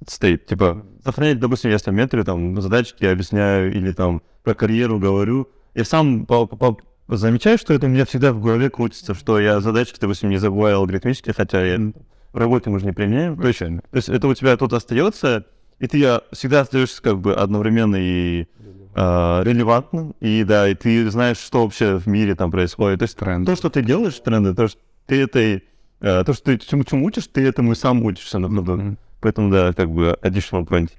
[0.06, 0.46] state.
[0.46, 6.26] Типа, сохранять, допустим, я менторю, там, задачки объясняю или там про карьеру говорю, я сам
[6.26, 10.30] по- по- замечаю, что это у меня всегда в голове крутится, что я задачки, допустим,
[10.30, 11.92] не забываю алгоритмически, хотя я
[12.32, 13.36] в работе мы же не применяем.
[13.36, 15.46] То есть, то есть это у тебя тут остается,
[15.78, 18.46] и ты я, всегда остаешься как бы одновременно и
[18.94, 23.00] а, релевантным, и да, и ты знаешь, что вообще в мире там происходит.
[23.00, 23.46] То есть Тренд.
[23.46, 25.64] то, что ты делаешь, тренды, то, что ты этой,
[26.00, 28.38] а, то, что ты чему, чему учишь, ты этому и сам учишься.
[28.38, 28.96] Мгм.
[29.26, 30.92] Поэтому, да, как бы additional point.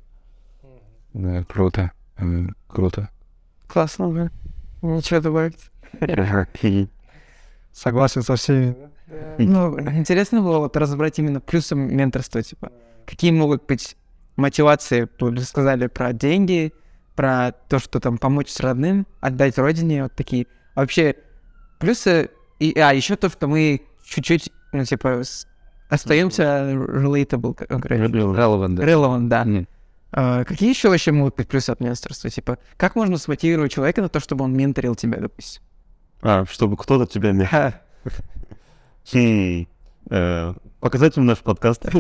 [1.14, 1.94] Да, круто.
[2.18, 3.08] М, Круто.
[3.70, 4.32] Классно, да.
[4.82, 5.72] Ничего добавить.
[7.72, 8.76] Согласен со всеми.
[9.38, 12.74] Ну, интересно было вот разобрать именно плюсы менторства, типа,
[13.06, 13.96] какие могут быть
[14.36, 16.74] мотивации, вы сказали про деньги,
[17.16, 20.48] про то, что там помочь с родным, отдать родине, вот такие.
[20.76, 21.16] А Вообще,
[21.80, 22.30] плюсы,
[22.60, 25.48] и, а еще то, что мы чуть-чуть, ну, типа, с-
[25.90, 28.14] остаемся relatable, говорит.
[28.16, 28.84] Relevant, да.
[28.84, 29.46] Relevant, да.
[29.46, 29.68] Мгм.
[30.12, 32.30] А, какие еще вообще могут быть плюсы от менторства?
[32.30, 35.62] Типа, как можно смотивировать человека на то, чтобы он менторил тебя, допустим?
[36.22, 37.34] А, чтобы кто-то тебя.
[39.12, 39.68] Хм.
[40.10, 41.86] Э, Показать им наш подкаст.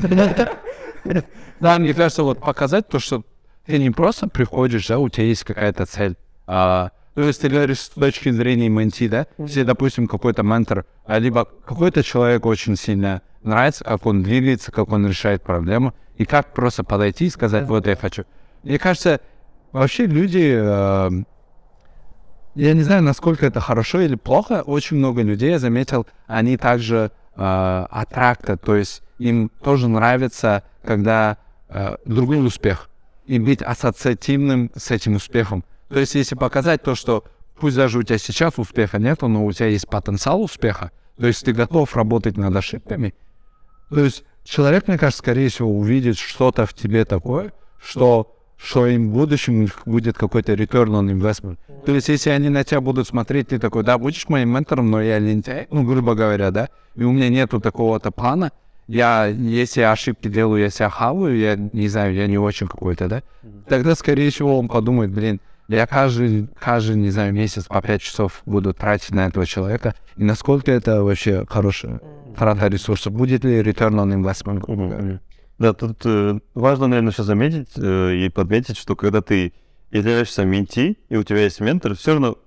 [1.59, 3.23] Да, мне кажется, вот показать то, что
[3.65, 6.15] ты не просто приходишь, да, у тебя есть какая-то цель.
[6.45, 9.25] А, то есть ты говоришь с точки зрения менти, да?
[9.39, 14.91] Если, допустим, какой-то ментор, а либо какой-то человек очень сильно нравится, как он двигается, как
[14.91, 18.25] он решает проблему, и как просто подойти и сказать, вот я хочу.
[18.61, 19.19] Мне кажется,
[19.71, 21.09] вообще люди, э,
[22.53, 27.09] я не знаю, насколько это хорошо или плохо, очень много людей, я заметил, они также
[27.35, 27.41] э,
[27.89, 32.91] аттракта, то есть им тоже нравится, когда э, другой успех,
[33.25, 35.63] и быть ассоциативным с этим успехом.
[35.89, 37.23] То есть если показать то, что
[37.59, 41.43] пусть даже у тебя сейчас успеха нету, но у тебя есть потенциал успеха, то есть
[41.43, 43.13] ты готов работать над ошибками,
[43.89, 49.09] то есть человек, мне кажется, скорее всего, увидит что-то в тебе такое, что, что им
[49.09, 51.57] в будущем будет какой-то return on investment.
[51.85, 55.01] То есть если они на тебя будут смотреть, ты такой, да, будешь моим ментором, но
[55.01, 58.51] я лентяй, ну, грубо говоря, да, и у меня нету такого-то плана,
[58.87, 63.07] я, если я ошибки делаю, я себя хаваю, я не знаю, я не очень какой-то,
[63.07, 63.23] да,
[63.67, 65.41] тогда, скорее всего, он подумает, блин,
[65.75, 70.23] я каждый, каждый, не знаю, месяц по 5 часов буду тратить на этого человека, и
[70.23, 71.99] насколько это вообще хорошая
[72.37, 75.19] трата ресурсов, будет ли return on investment?
[75.59, 79.53] Да, тут э, важно, наверное, сейчас заметить э, и подметить, что когда ты
[79.89, 82.37] являешься менти, и у тебя есть ментор, все равно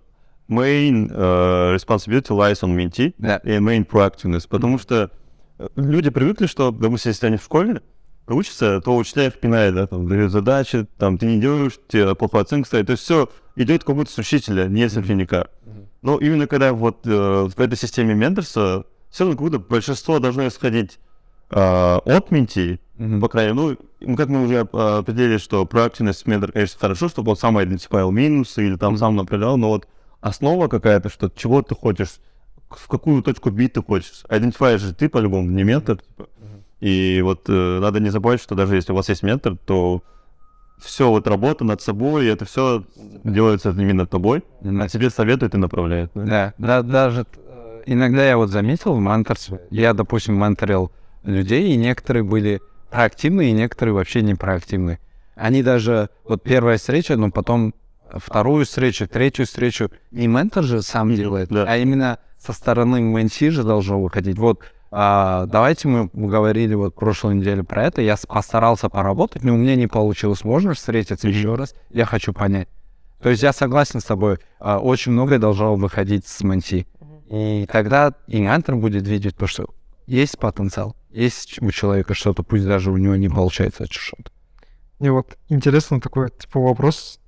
[0.48, 3.38] main э, responsibility lies on mentee Да.
[3.38, 5.10] и main proactiveness, потому что
[5.58, 7.82] э, люди привыкли, что, допустим, если они в школе
[8.34, 12.42] учатся, то учителя их пинают, да, там, дают задачи, там, ты не делаешь, тебе плохая
[12.42, 15.48] оценка стоит, то есть все идет как будто с учителя, не с ученика.
[16.02, 20.48] Но именно когда вот э, в этой системе менторства, все равно как будто большинство должно
[20.48, 20.98] исходить
[21.50, 22.80] э, от менти,
[23.20, 27.30] по крайней мере, ну, как мы уже э, определили, что проактивность ментора, конечно, хорошо, чтобы
[27.30, 29.88] он сам идентифицировал минусы или там сам направлял, но вот
[30.20, 32.20] основа какая-то, что чего ты хочешь,
[32.70, 34.22] в какую точку бить ты хочешь.
[34.28, 35.98] Идентифицируешь же ты по-любому, не ментор.
[35.98, 36.28] типа.
[36.80, 40.02] И вот э, надо не забывать, что даже если у вас есть ментор, то
[40.78, 42.84] все вот работа над собой, это все
[43.22, 46.10] делается именно тобой, а тебе советует и направляет.
[46.14, 46.24] да.
[46.24, 50.90] Да, да, даже э, иногда я вот заметил в менторстве, я, допустим, менторил
[51.22, 54.98] людей, и некоторые были проактивные, и некоторые вообще не проактивные.
[55.34, 57.74] Они даже, вот первая встреча, но потом
[58.14, 61.64] вторую встречу, третью встречу, не ментор же сам делает, да.
[61.68, 64.38] а именно со стороны менти же должно выходить.
[64.38, 69.56] Вот а, давайте мы говорили вот прошлой неделе про это, я постарался поработать, но у
[69.56, 72.68] меня не получилось, можно встретиться еще раз, я хочу понять.
[73.22, 76.86] То есть я согласен с тобой, а, очень многое должно выходить с менти.
[77.28, 79.68] И тогда и ментор будет видеть то, что
[80.06, 84.32] есть потенциал, есть у человека что-то, пусть даже у него не получается что-то.
[84.98, 87.20] Мне вот интересно такой, типа, вопрос.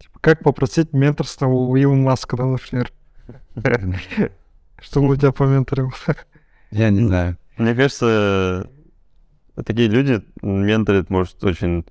[0.00, 2.92] Типа, как попросить менторство у Илона Маска, да, например?
[4.80, 5.92] Чтобы он тебя поменторил.
[6.72, 7.36] Я не знаю.
[7.58, 8.68] Мне кажется,
[9.64, 11.84] такие люди менторят, может, очень...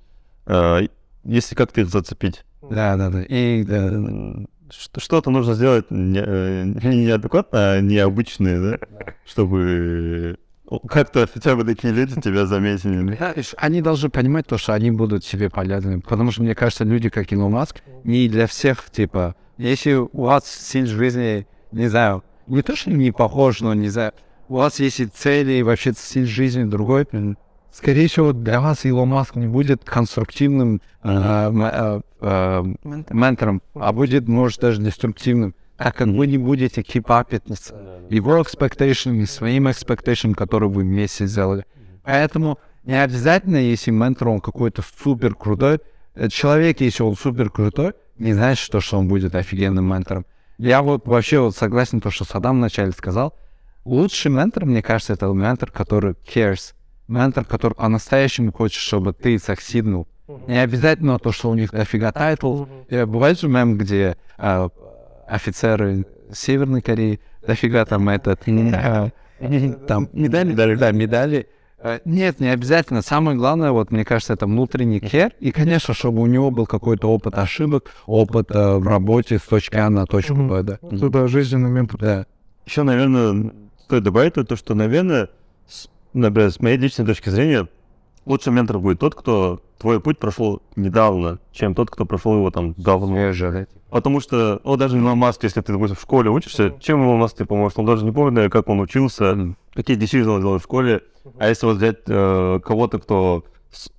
[0.46, 0.80] э,
[1.24, 2.44] если как-то их зацепить.
[2.68, 3.22] Да, да, да.
[3.22, 3.90] И да,
[4.70, 8.86] ш- Что-то нужно сделать не, э, не неадекватно, а необычное, да?
[9.24, 10.36] Чтобы
[10.88, 13.16] как-то хотя бы такие люди тебя заметили.
[13.18, 16.00] Да, они должны понимать то, что они будут себе полезны.
[16.00, 20.46] Потому что, мне кажется, люди, как Илон Маск, не для всех, типа, если у вас
[20.46, 24.12] стиль жизни, не знаю, не то, что не похож, но, не знаю,
[24.52, 27.06] у вас есть и цели, и вообще стиль жизни другой,
[27.72, 32.64] скорее всего, для вас Илон Маск не будет конструктивным э, м- э, э,
[33.10, 37.42] ментором, а будет, может, даже деструктивным, так как вы не будете keep up it
[38.10, 41.64] его expectation и своим expectation, который вы вместе сделали.
[42.04, 45.80] Поэтому не обязательно, если ментор, он какой-то супер крутой,
[46.14, 50.26] э, человек, если он супер крутой, не значит, что, что он будет офигенным ментором.
[50.58, 53.34] Я вот вообще вот согласен, то, что Садам вначале сказал.
[53.84, 56.74] Лучший ментор, мне кажется, это ментор, который cares.
[57.08, 60.06] Ментор, который по-настоящему хочет, чтобы ты саксиднул.
[60.46, 62.64] Не обязательно то, что у них дофига title.
[62.88, 64.68] Э, Бывает же мем, где э,
[65.28, 68.40] офицеры Северной Кореи дофига там этот...
[68.46, 69.10] э,
[69.86, 71.48] там медали, да, медали.
[71.78, 73.02] Э, Нет, не обязательно.
[73.02, 75.32] Самое главное, вот мне кажется, это внутренний care.
[75.40, 79.76] И, конечно, чтобы у него был какой-то опыт ошибок, опыт э, в работе с точки
[79.76, 80.34] А на точку.
[80.36, 80.78] Б, да.
[80.80, 82.00] Это, да, жизненный ментор.
[82.00, 82.26] Да.
[82.64, 83.52] Еще, наверное,
[83.92, 85.28] стоит добавить то, что, наверное,
[85.68, 87.68] с, например, с моей личной точки зрения,
[88.24, 92.72] лучший ментор будет тот, кто твой путь прошел недавно, чем тот, кто прошел его там
[92.78, 93.08] давно.
[93.08, 93.66] Свежее, да.
[93.90, 97.36] Потому что, о, даже Илон Маск, если ты, допустим, в школе учишься, чем Илон Маск
[97.36, 97.78] тебе поможет?
[97.78, 101.02] Он даже не помнит, наверное, как он учился, какие decisions он делал в школе.
[101.38, 103.44] А если вот взять э, кого-то, кто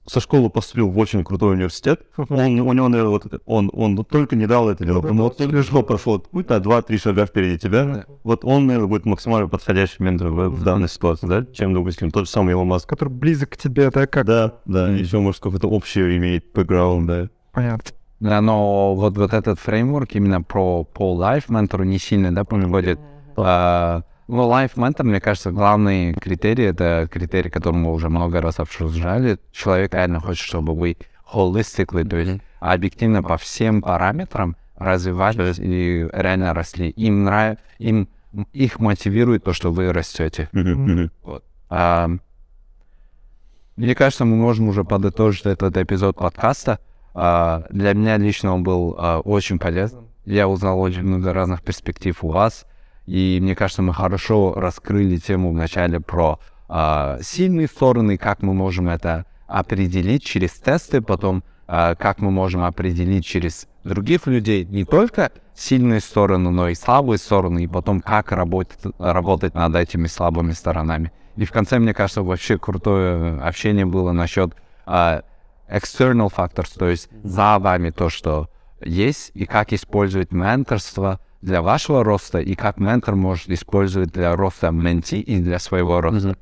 [0.05, 3.95] со школы поступил в очень крутой университет, он, у него, наверное, вот это- он, он
[3.95, 7.25] вот только недавно это делал, он вот только что прошел этот путь на 2-3 шага
[7.25, 11.73] впереди тебя, вот он, наверное, будет максимально подходящий ментор в, в данной ситуации, да, чем,
[11.73, 12.87] допустим, тот же самый Илон Маск.
[12.87, 14.25] Который близок к тебе, да, как?
[14.25, 17.29] Да, да, еще, может, какой-то общий имеет бэкграунд, да.
[17.51, 17.91] Понятно.
[18.19, 22.99] Да, но вот, вот этот фреймворк именно про по life ментору не сильно, да, подходит.
[23.35, 28.59] А, ну, life ментор, мне кажется, главный критерий, это критерий, который мы уже много раз
[28.59, 29.37] обсуждали.
[29.51, 30.97] Человек реально хочет, чтобы вы
[31.33, 36.89] holistically, то есть объективно по всем параметрам развивались и реально росли.
[36.89, 38.09] Им нравится, им
[38.51, 40.49] их мотивирует то, что вы растете.
[41.23, 41.43] Вот.
[41.69, 42.09] А,
[43.75, 46.79] мне кажется, мы можем уже подытожить этот эпизод подкаста.
[47.13, 50.07] А, для меня лично он был а, очень полезным.
[50.25, 52.65] Я узнал очень много разных перспектив у вас.
[53.05, 56.39] И мне кажется, мы хорошо раскрыли тему вначале про
[56.69, 62.63] а, сильные стороны, как мы можем это определить через тесты, потом а, как мы можем
[62.63, 68.31] определить через других людей не только сильные стороны, но и слабые стороны, и потом как
[68.31, 71.11] работать, работать над этими слабыми сторонами.
[71.35, 74.55] И в конце, мне кажется, вообще крутое общение было насчет
[74.85, 75.23] а,
[75.69, 78.49] external factors, то есть за вами то, что
[78.81, 84.71] есть, и как использовать менторство для вашего роста, и как ментор может использовать для роста
[84.71, 86.35] менти и для своего роста.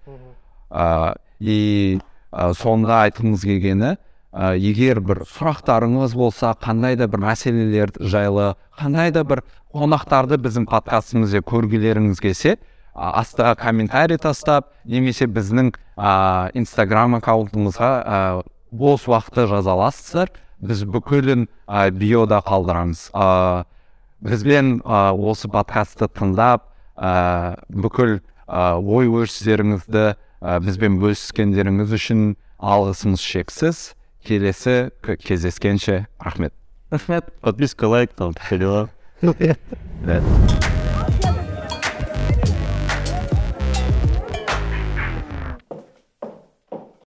[0.70, 2.00] А, и
[2.32, 3.96] а, сонда айтқымыз келгені
[4.32, 10.70] ә, егер бір сұрақтарыңыз болса қандай да бір мәселелер жайлы қандай да бір қонақтарды біздің
[10.72, 12.56] подкастымызда көргілеріңіз келсе
[12.94, 18.22] а, астына комментарий тастап немесе біздің ә, инстаграм аккаунтымызға ә,
[18.72, 23.66] бос уақытты жаза аласыздар біз бүкілін ә, биода қалдырамыз ә,
[24.22, 32.24] бізбен ә, осы подкастты тыңдап ә, бүкіл ә, ой өрістеріңізді ә, бізбен бөліскендеріңіз үшін
[32.62, 33.82] алғысымыз шексіз.
[34.22, 36.06] Келесі кездескенше.
[36.20, 36.54] Рахмет.
[36.92, 37.34] Рахмет.
[37.42, 38.90] Подписка, лайк, там, все дела.